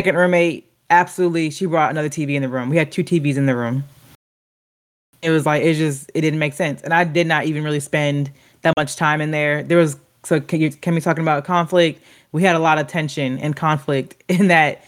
Second 0.00 0.16
roommate, 0.16 0.68
absolutely, 0.90 1.50
she 1.50 1.66
brought 1.66 1.90
another 1.92 2.08
TV 2.08 2.34
in 2.34 2.42
the 2.42 2.48
room. 2.48 2.70
We 2.70 2.76
had 2.76 2.90
two 2.90 3.04
TVs 3.04 3.36
in 3.36 3.46
the 3.46 3.54
room. 3.54 3.84
It 5.22 5.30
was 5.30 5.46
like 5.46 5.62
it 5.62 5.74
just 5.74 6.10
it 6.14 6.22
didn't 6.22 6.38
make 6.40 6.54
sense, 6.54 6.82
and 6.82 6.92
I 6.92 7.04
did 7.04 7.26
not 7.26 7.44
even 7.44 7.62
really 7.62 7.80
spend 7.80 8.32
that 8.62 8.74
much 8.76 8.96
time 8.96 9.20
in 9.20 9.30
there. 9.30 9.62
There 9.62 9.78
was 9.78 9.96
so 10.24 10.40
can 10.40 10.60
you 10.60 10.70
can 10.70 10.94
we 10.94 11.00
talking 11.00 11.22
about 11.22 11.44
conflict? 11.44 12.02
We 12.32 12.42
had 12.42 12.56
a 12.56 12.58
lot 12.58 12.78
of 12.78 12.86
tension 12.86 13.38
and 13.38 13.54
conflict 13.54 14.22
in 14.28 14.48
that 14.48 14.82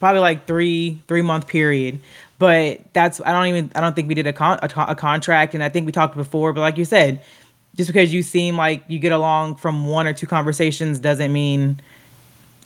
probably 0.00 0.20
like 0.20 0.46
three 0.46 1.02
three 1.08 1.22
month 1.22 1.46
period 1.46 2.00
but 2.38 2.80
that's 2.92 3.20
I 3.24 3.32
don't 3.32 3.46
even 3.46 3.72
I 3.74 3.80
don't 3.80 3.94
think 3.94 4.08
we 4.08 4.14
did 4.14 4.26
a 4.26 4.32
con 4.32 4.58
a, 4.62 4.68
a, 4.88 4.94
contract, 4.94 5.54
and 5.54 5.62
I 5.62 5.68
think 5.68 5.86
we 5.86 5.92
talked 5.92 6.16
before. 6.16 6.52
But 6.52 6.60
like 6.60 6.76
you 6.76 6.84
said, 6.84 7.22
just 7.76 7.88
because 7.88 8.12
you 8.12 8.22
seem 8.22 8.56
like 8.56 8.82
you 8.88 8.98
get 8.98 9.12
along 9.12 9.56
from 9.56 9.86
one 9.86 10.06
or 10.06 10.12
two 10.12 10.26
conversations 10.26 10.98
doesn't 10.98 11.32
mean 11.32 11.80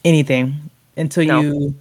anything 0.03 0.55
until 0.97 1.25
no. 1.25 1.41
you 1.41 1.75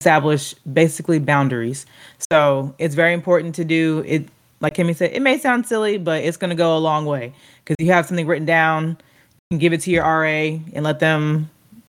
establish 0.00 0.54
basically 0.72 1.18
boundaries. 1.18 1.86
So 2.30 2.74
it's 2.78 2.94
very 2.94 3.14
important 3.14 3.54
to 3.56 3.64
do 3.64 4.02
it. 4.06 4.28
Like 4.60 4.74
Kemi 4.74 4.94
said, 4.94 5.12
it 5.12 5.22
may 5.22 5.38
sound 5.38 5.66
silly, 5.66 5.96
but 5.96 6.22
it's 6.22 6.36
going 6.36 6.50
to 6.50 6.56
go 6.56 6.76
a 6.76 6.78
long 6.78 7.06
way 7.06 7.32
because 7.64 7.76
you 7.78 7.90
have 7.92 8.06
something 8.06 8.26
written 8.26 8.44
down. 8.44 8.98
You 9.48 9.54
can 9.54 9.58
give 9.58 9.72
it 9.72 9.80
to 9.82 9.90
your 9.90 10.04
RA 10.04 10.58
and 10.74 10.82
let 10.82 11.00
them 11.00 11.48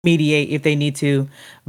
mediate 0.04 0.50
if 0.50 0.64
they 0.64 0.76
need 0.76 0.96
to. 0.98 1.28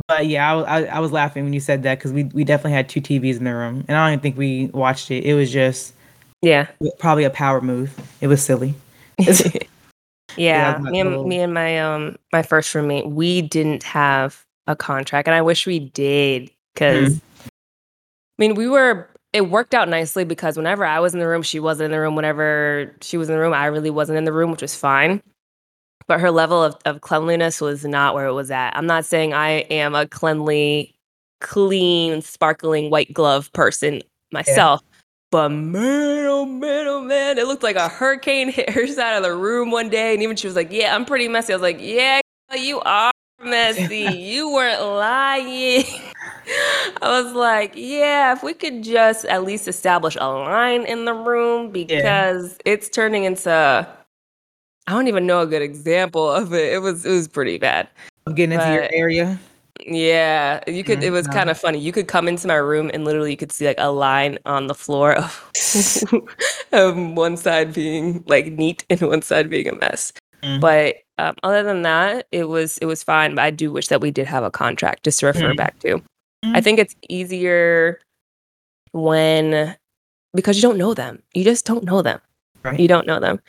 But 0.09 0.27
yeah, 0.27 0.55
I, 0.55 0.81
I, 0.81 0.85
I 0.85 0.99
was 1.01 1.12
laughing 1.12 1.45
when 1.45 1.53
you 1.53 1.61
said 1.61 1.83
that 1.83 1.99
because 1.99 2.12
we, 2.12 2.25
we 2.25 2.45
definitely 2.45 2.73
had 2.73 2.88
two 2.88 3.01
TVs 3.01 3.37
in 3.37 3.45
the 3.45 3.55
room, 3.55 3.85
and 3.88 3.97
I 3.97 4.07
don't 4.07 4.14
even 4.14 4.23
think 4.23 4.37
we 4.37 4.66
watched 4.66 5.11
it. 5.11 5.25
It 5.25 5.35
was 5.35 5.53
just 5.53 5.95
yeah, 6.40 6.68
probably 6.99 7.25
a 7.25 7.31
power 7.31 7.61
move. 7.61 7.95
It 8.21 8.27
was 8.27 8.42
silly. 8.42 8.75
yeah, 9.18 9.59
yeah 10.37 10.79
me 10.79 11.01
and 11.01 11.11
little... 11.11 11.27
me 11.27 11.40
and 11.40 11.55
my 11.55 11.79
um 11.81 12.16
my 12.33 12.42
first 12.42 12.75
roommate, 12.75 13.09
we 13.09 13.42
didn't 13.42 13.83
have 13.83 14.45
a 14.66 14.77
contract, 14.77 15.29
and 15.29 15.35
I 15.35 15.42
wish 15.42 15.66
we 15.66 15.79
did 15.79 16.51
because. 16.75 17.16
Mm. 17.16 17.21
I 18.38 18.45
mean, 18.47 18.55
we 18.55 18.66
were 18.66 19.09
it 19.33 19.51
worked 19.51 19.73
out 19.75 19.88
nicely 19.88 20.25
because 20.25 20.57
whenever 20.57 20.85
I 20.85 20.99
was 20.99 21.12
in 21.12 21.21
the 21.21 21.29
room, 21.29 21.42
she 21.42 21.61
wasn't 21.61 21.87
in 21.87 21.90
the 21.92 22.01
room. 22.01 22.16
Whenever 22.16 22.92
she 23.03 23.16
was 23.18 23.29
in 23.29 23.35
the 23.35 23.40
room, 23.40 23.53
I 23.53 23.66
really 23.66 23.90
wasn't 23.90 24.18
in 24.18 24.25
the 24.25 24.33
room, 24.33 24.51
which 24.51 24.62
was 24.62 24.75
fine 24.75 25.23
but 26.07 26.21
her 26.21 26.31
level 26.31 26.62
of, 26.62 26.77
of 26.85 27.01
cleanliness 27.01 27.61
was 27.61 27.85
not 27.85 28.15
where 28.15 28.27
it 28.27 28.33
was 28.33 28.51
at. 28.51 28.77
I'm 28.77 28.87
not 28.87 29.05
saying 29.05 29.33
I 29.35 29.61
am 29.71 29.95
a 29.95 30.07
cleanly, 30.07 30.95
clean, 31.41 32.23
sparkling 32.23 32.91
white 32.91 33.12
glove 33.12 33.53
person 33.53 34.03
myself. 34.33 34.81
Yeah. 34.83 34.88
But 35.31 35.49
man, 35.49 36.27
oh 36.27 36.45
man, 36.45 36.87
oh 36.88 37.01
man, 37.01 37.38
it 37.38 37.47
looked 37.47 37.62
like 37.62 37.77
a 37.77 37.88
hurricane 37.88 38.49
hit 38.53 38.69
her 38.71 38.87
side 38.87 39.17
of 39.17 39.23
the 39.23 39.35
room 39.35 39.71
one 39.71 39.88
day. 39.88 40.12
And 40.12 40.23
even 40.23 40.37
she 40.37 40.47
was 40.47 40.57
like, 40.57 40.71
Yeah, 40.71 40.95
I'm 40.95 41.05
pretty 41.05 41.27
messy. 41.29 41.53
I 41.53 41.57
was 41.57 41.62
like, 41.62 41.79
Yeah, 41.81 42.21
you 42.55 42.81
are 42.81 43.11
messy. 43.43 43.97
you 44.19 44.53
weren't 44.53 44.83
lying. 44.83 45.85
I 47.01 47.23
was 47.23 47.33
like, 47.33 47.73
Yeah, 47.75 48.33
if 48.33 48.43
we 48.43 48.53
could 48.53 48.83
just 48.83 49.25
at 49.25 49.45
least 49.45 49.69
establish 49.69 50.17
a 50.21 50.27
line 50.27 50.85
in 50.85 51.07
the 51.07 51.15
room 51.15 51.71
because 51.71 52.53
yeah. 52.53 52.73
it's 52.73 52.91
turning 52.91 53.25
into 53.25 53.88
I 54.87 54.92
don't 54.92 55.09
even 55.09 55.27
know 55.27 55.42
a 55.42 55.47
good 55.47 55.62
example 55.62 56.31
of 56.31 56.53
it. 56.53 56.73
It 56.73 56.79
was 56.79 57.07
it 57.07 57.11
was 57.11 57.29
pretty 57.29 57.59
bad. 57.59 57.88
Getting 58.35 58.53
into 58.53 58.73
your 58.73 58.88
area. 58.92 59.38
Yeah, 59.87 60.62
you 60.66 60.85
could. 60.85 61.03
It 61.03 61.11
was 61.11 61.27
kind 61.27 61.51
of 61.51 61.59
funny. 61.59 61.79
You 61.79 61.92
could 61.92 62.09
come 62.09 62.29
into 62.29 62.47
my 62.47 62.55
room 62.55 62.90
and 62.92 63.05
literally 63.05 63.31
you 63.31 63.37
could 63.37 63.53
see 63.53 63.66
like 63.66 63.79
a 63.79 63.90
line 63.90 64.38
on 64.45 64.66
the 64.66 64.75
floor 64.75 65.14
of, 65.14 65.51
of 66.73 66.97
one 66.97 67.37
side 67.37 67.73
being 67.73 68.23
like 68.27 68.47
neat 68.47 68.85
and 68.90 69.01
one 69.01 69.23
side 69.23 69.51
being 69.51 69.68
a 69.68 69.75
mess. 69.75 70.12
Mm. 70.42 70.61
But 70.61 70.97
um, 71.18 71.37
other 71.42 71.62
than 71.62 71.83
that, 71.83 72.27
it 72.33 72.49
was 72.49 72.79
it 72.79 72.87
was 72.87 73.03
fine. 73.03 73.35
But 73.35 73.42
I 73.42 73.51
do 73.51 73.73
wish 73.73 73.88
that 73.88 74.01
we 74.01 74.11
did 74.11 74.27
have 74.27 74.45
a 74.45 74.51
contract 74.51 75.05
just 75.05 75.21
to 75.21 75.27
refer 75.27 75.53
mm. 75.53 75.57
back 75.57 75.79
to. 75.81 76.03
I 76.45 76.61
mm. 76.61 76.64
think 76.64 76.79
it's 76.79 76.95
easier 77.09 77.99
when 78.92 79.77
because 80.35 80.57
you 80.57 80.62
don't 80.62 80.79
know 80.79 80.95
them. 80.95 81.23
You 81.35 81.45
just 81.45 81.64
don't 81.64 81.85
know 81.85 82.03
them. 82.03 82.21
Right. 82.62 82.79
You 82.79 82.88
don't 82.88 83.07
know 83.07 83.21
them. 83.21 83.40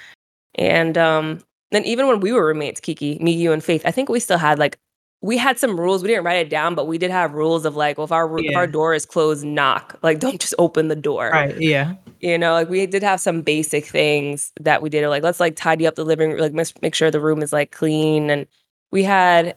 And 0.55 0.97
um, 0.97 1.39
then 1.71 1.83
even 1.85 2.07
when 2.07 2.19
we 2.19 2.31
were 2.31 2.45
roommates, 2.45 2.79
Kiki, 2.79 3.17
me, 3.19 3.31
you, 3.31 3.51
and 3.51 3.63
Faith, 3.63 3.81
I 3.85 3.91
think 3.91 4.09
we 4.09 4.19
still 4.19 4.37
had 4.37 4.59
like 4.59 4.77
we 5.21 5.37
had 5.37 5.57
some 5.57 5.79
rules. 5.79 6.03
We 6.03 6.09
didn't 6.09 6.25
write 6.25 6.45
it 6.45 6.49
down, 6.49 6.75
but 6.75 6.85
we 6.85 6.97
did 6.97 7.09
have 7.09 7.33
rules 7.33 7.65
of 7.65 7.77
like, 7.77 7.97
well, 7.97 8.05
if 8.05 8.11
our 8.11 8.39
yeah. 8.39 8.51
if 8.51 8.57
our 8.57 8.67
door 8.67 8.93
is 8.93 9.05
closed, 9.05 9.45
knock. 9.45 9.97
Like, 10.03 10.19
don't 10.19 10.39
just 10.39 10.53
open 10.59 10.89
the 10.89 10.97
door. 10.97 11.29
Right. 11.31 11.59
Yeah. 11.59 11.95
You 12.19 12.37
know, 12.37 12.53
like 12.53 12.69
we 12.69 12.85
did 12.85 13.03
have 13.03 13.21
some 13.21 13.41
basic 13.41 13.85
things 13.85 14.51
that 14.59 14.81
we 14.81 14.89
did. 14.89 15.07
Like, 15.07 15.23
let's 15.23 15.39
like 15.39 15.55
tidy 15.55 15.87
up 15.87 15.95
the 15.95 16.03
living 16.03 16.31
room, 16.31 16.39
like 16.39 16.53
make 16.81 16.93
sure 16.93 17.09
the 17.09 17.21
room 17.21 17.41
is 17.41 17.53
like 17.53 17.71
clean. 17.71 18.29
And 18.29 18.45
we 18.91 19.03
had, 19.03 19.55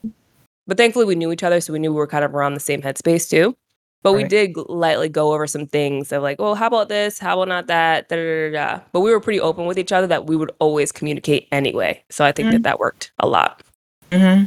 but 0.67 0.77
thankfully 0.77 1.05
we 1.05 1.15
knew 1.15 1.31
each 1.31 1.43
other, 1.43 1.59
so 1.59 1.73
we 1.73 1.79
knew 1.79 1.91
we 1.91 1.97
were 1.97 2.07
kind 2.07 2.23
of 2.23 2.33
around 2.33 2.53
the 2.53 2.59
same 2.61 2.81
headspace 2.81 3.29
too. 3.29 3.55
But 4.03 4.13
right. 4.13 4.23
we 4.23 4.29
did 4.29 4.55
lightly 4.69 5.09
go 5.09 5.33
over 5.33 5.47
some 5.47 5.65
things 5.65 6.11
of 6.11 6.23
like, 6.23 6.39
well, 6.39 6.55
how 6.55 6.67
about 6.67 6.87
this? 6.87 7.19
How 7.19 7.33
about 7.33 7.49
not 7.49 7.67
that? 7.67 8.07
Da, 8.09 8.15
da, 8.15 8.51
da. 8.51 8.79
But 8.91 9.01
we 9.01 9.11
were 9.11 9.19
pretty 9.19 9.39
open 9.39 9.65
with 9.65 9.77
each 9.77 9.91
other 9.91 10.07
that 10.07 10.27
we 10.27 10.35
would 10.35 10.51
always 10.59 10.91
communicate 10.91 11.47
anyway. 11.51 12.01
So 12.09 12.23
I 12.23 12.31
think 12.31 12.47
mm-hmm. 12.47 12.53
that 12.53 12.63
that 12.63 12.79
worked 12.79 13.11
a 13.19 13.27
lot. 13.27 13.63
Mm-hmm. 14.11 14.45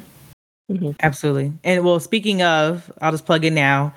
Mm-hmm. 0.73 0.91
Absolutely. 1.01 1.53
And 1.65 1.85
well, 1.85 1.99
speaking 2.01 2.43
of, 2.43 2.91
I'll 3.03 3.11
just 3.11 3.27
plug 3.27 3.45
in 3.45 3.55
now. 3.55 3.93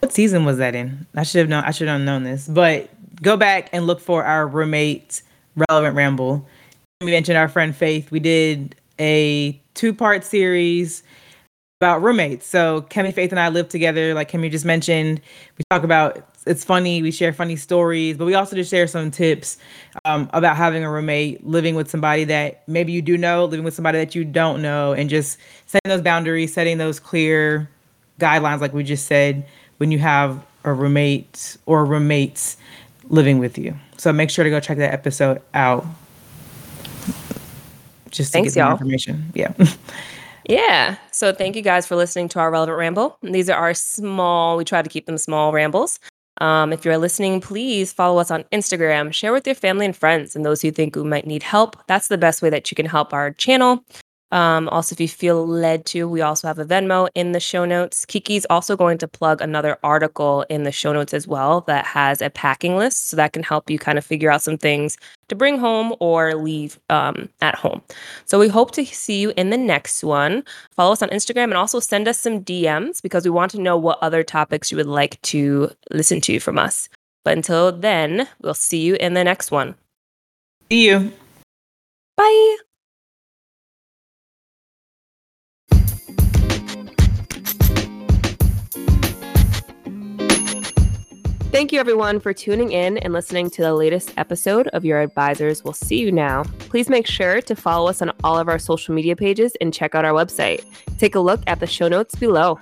What 0.00 0.12
season 0.12 0.44
was 0.44 0.58
that 0.58 0.74
in? 0.74 1.06
I 1.14 1.22
should 1.22 1.38
have 1.38 1.48
known. 1.48 1.62
I 1.64 1.70
should 1.70 1.86
have 1.86 2.00
known 2.00 2.24
this. 2.24 2.48
But 2.48 2.90
go 3.22 3.36
back 3.36 3.70
and 3.72 3.86
look 3.86 4.00
for 4.00 4.24
our 4.24 4.48
roommate 4.48 5.22
relevant 5.68 5.94
ramble. 5.94 6.46
We 7.00 7.12
mentioned 7.12 7.38
our 7.38 7.48
friend 7.48 7.74
Faith. 7.74 8.10
We 8.10 8.18
did 8.18 8.74
a 8.98 9.60
two-part 9.74 10.24
series 10.24 11.02
about 11.82 12.00
roommates. 12.00 12.46
So 12.46 12.82
Kemi, 12.82 13.12
Faith, 13.12 13.32
and 13.32 13.40
I 13.40 13.48
live 13.48 13.68
together. 13.68 14.14
Like 14.14 14.30
Kemi 14.30 14.48
just 14.52 14.64
mentioned, 14.64 15.20
we 15.58 15.64
talk 15.68 15.82
about 15.82 16.24
it's 16.46 16.62
funny. 16.62 17.02
We 17.02 17.10
share 17.10 17.32
funny 17.32 17.56
stories, 17.56 18.16
but 18.16 18.24
we 18.24 18.34
also 18.34 18.54
just 18.54 18.70
share 18.70 18.86
some 18.86 19.10
tips 19.10 19.58
um, 20.04 20.30
about 20.32 20.56
having 20.56 20.84
a 20.84 20.90
roommate, 20.90 21.44
living 21.44 21.74
with 21.74 21.90
somebody 21.90 22.22
that 22.24 22.62
maybe 22.68 22.92
you 22.92 23.02
do 23.02 23.18
know, 23.18 23.46
living 23.46 23.64
with 23.64 23.74
somebody 23.74 23.98
that 23.98 24.14
you 24.14 24.24
don't 24.24 24.62
know, 24.62 24.92
and 24.92 25.10
just 25.10 25.38
setting 25.66 25.88
those 25.88 26.02
boundaries, 26.02 26.52
setting 26.52 26.78
those 26.78 27.00
clear 27.00 27.68
guidelines, 28.20 28.60
like 28.60 28.72
we 28.72 28.84
just 28.84 29.06
said, 29.06 29.44
when 29.78 29.90
you 29.90 29.98
have 29.98 30.40
a 30.62 30.72
roommate 30.72 31.56
or 31.66 31.84
roommates 31.84 32.58
living 33.08 33.38
with 33.38 33.58
you. 33.58 33.76
So 33.96 34.12
make 34.12 34.30
sure 34.30 34.44
to 34.44 34.50
go 34.50 34.60
check 34.60 34.78
that 34.78 34.92
episode 34.92 35.42
out. 35.52 35.84
Just 38.10 38.30
to 38.30 38.38
Thanks, 38.38 38.54
get 38.54 38.60
y'all. 38.60 38.70
information. 38.70 39.32
Yeah. 39.34 39.52
Yeah. 40.48 40.96
So 41.12 41.32
thank 41.32 41.56
you 41.56 41.62
guys 41.62 41.86
for 41.86 41.96
listening 41.96 42.28
to 42.30 42.40
our 42.40 42.50
relevant 42.50 42.78
ramble. 42.78 43.18
These 43.22 43.48
are 43.48 43.58
our 43.58 43.74
small, 43.74 44.56
we 44.56 44.64
try 44.64 44.82
to 44.82 44.88
keep 44.88 45.06
them 45.06 45.18
small 45.18 45.52
rambles. 45.52 46.00
Um, 46.38 46.72
if 46.72 46.84
you're 46.84 46.98
listening, 46.98 47.40
please 47.40 47.92
follow 47.92 48.18
us 48.18 48.30
on 48.30 48.44
Instagram. 48.52 49.12
Share 49.12 49.32
with 49.32 49.46
your 49.46 49.54
family 49.54 49.86
and 49.86 49.96
friends 49.96 50.34
and 50.34 50.44
those 50.44 50.62
who 50.62 50.70
think 50.70 50.94
who 50.94 51.04
might 51.04 51.26
need 51.26 51.42
help. 51.42 51.76
That's 51.86 52.08
the 52.08 52.18
best 52.18 52.42
way 52.42 52.50
that 52.50 52.70
you 52.70 52.74
can 52.74 52.86
help 52.86 53.12
our 53.12 53.32
channel. 53.32 53.84
Um, 54.32 54.70
also, 54.70 54.94
if 54.94 55.00
you 55.00 55.08
feel 55.08 55.46
led 55.46 55.84
to, 55.86 56.08
we 56.08 56.22
also 56.22 56.48
have 56.48 56.58
a 56.58 56.64
Venmo 56.64 57.06
in 57.14 57.32
the 57.32 57.38
show 57.38 57.66
notes. 57.66 58.06
Kiki's 58.06 58.46
also 58.48 58.76
going 58.76 58.96
to 58.98 59.06
plug 59.06 59.42
another 59.42 59.76
article 59.84 60.46
in 60.48 60.62
the 60.62 60.72
show 60.72 60.94
notes 60.94 61.12
as 61.12 61.28
well 61.28 61.60
that 61.62 61.84
has 61.84 62.22
a 62.22 62.30
packing 62.30 62.76
list. 62.76 63.10
So 63.10 63.16
that 63.16 63.34
can 63.34 63.42
help 63.42 63.68
you 63.68 63.78
kind 63.78 63.98
of 63.98 64.06
figure 64.06 64.30
out 64.30 64.40
some 64.40 64.56
things 64.56 64.96
to 65.32 65.36
bring 65.36 65.58
home 65.58 65.94
or 65.98 66.34
leave 66.34 66.78
um, 66.90 67.28
at 67.40 67.54
home. 67.54 67.82
So 68.24 68.38
we 68.38 68.48
hope 68.48 68.70
to 68.72 68.84
see 68.84 69.18
you 69.20 69.32
in 69.36 69.50
the 69.50 69.56
next 69.56 70.04
one. 70.04 70.44
Follow 70.70 70.92
us 70.92 71.02
on 71.02 71.08
Instagram 71.08 71.44
and 71.44 71.54
also 71.54 71.80
send 71.80 72.06
us 72.06 72.18
some 72.18 72.44
DMs 72.44 73.02
because 73.02 73.24
we 73.24 73.30
want 73.30 73.50
to 73.52 73.60
know 73.60 73.76
what 73.76 73.98
other 74.02 74.22
topics 74.22 74.70
you 74.70 74.76
would 74.76 74.86
like 74.86 75.20
to 75.22 75.70
listen 75.90 76.20
to 76.22 76.38
from 76.38 76.58
us. 76.58 76.88
But 77.24 77.36
until 77.36 77.72
then, 77.72 78.28
we'll 78.40 78.54
see 78.54 78.80
you 78.80 78.94
in 78.96 79.14
the 79.14 79.24
next 79.24 79.50
one. 79.50 79.74
See 80.70 80.86
you. 80.86 81.12
Bye. 82.16 82.56
Thank 91.52 91.70
you, 91.70 91.78
everyone, 91.78 92.18
for 92.18 92.32
tuning 92.32 92.72
in 92.72 92.96
and 92.96 93.12
listening 93.12 93.50
to 93.50 93.60
the 93.60 93.74
latest 93.74 94.14
episode 94.16 94.68
of 94.68 94.86
Your 94.86 95.02
Advisors 95.02 95.62
Will 95.62 95.74
See 95.74 95.98
You 95.98 96.10
Now. 96.10 96.44
Please 96.70 96.88
make 96.88 97.06
sure 97.06 97.42
to 97.42 97.54
follow 97.54 97.90
us 97.90 98.00
on 98.00 98.10
all 98.24 98.38
of 98.38 98.48
our 98.48 98.58
social 98.58 98.94
media 98.94 99.14
pages 99.14 99.52
and 99.60 99.72
check 99.72 99.94
out 99.94 100.06
our 100.06 100.14
website. 100.14 100.64
Take 100.96 101.14
a 101.14 101.20
look 101.20 101.42
at 101.46 101.60
the 101.60 101.66
show 101.66 101.88
notes 101.88 102.14
below. 102.14 102.58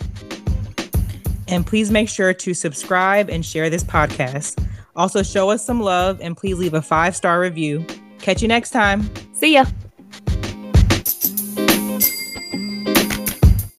And 1.47 1.65
please 1.65 1.93
make 1.93 2.09
sure 2.09 2.35
to 2.35 2.53
subscribe 2.53 3.31
and 3.31 3.47
share 3.47 3.71
this 3.71 3.85
podcast. 3.85 4.67
Also, 4.97 5.23
show 5.23 5.51
us 5.51 5.65
some 5.65 5.81
love 5.81 6.21
and 6.21 6.37
please 6.37 6.59
leave 6.59 6.75
a 6.75 6.83
five 6.83 7.15
star 7.15 7.39
review. 7.39 7.87
Catch 8.19 8.43
you 8.43 8.49
next 8.49 8.71
time. 8.71 9.09
See 9.35 9.55
ya. 9.55 9.67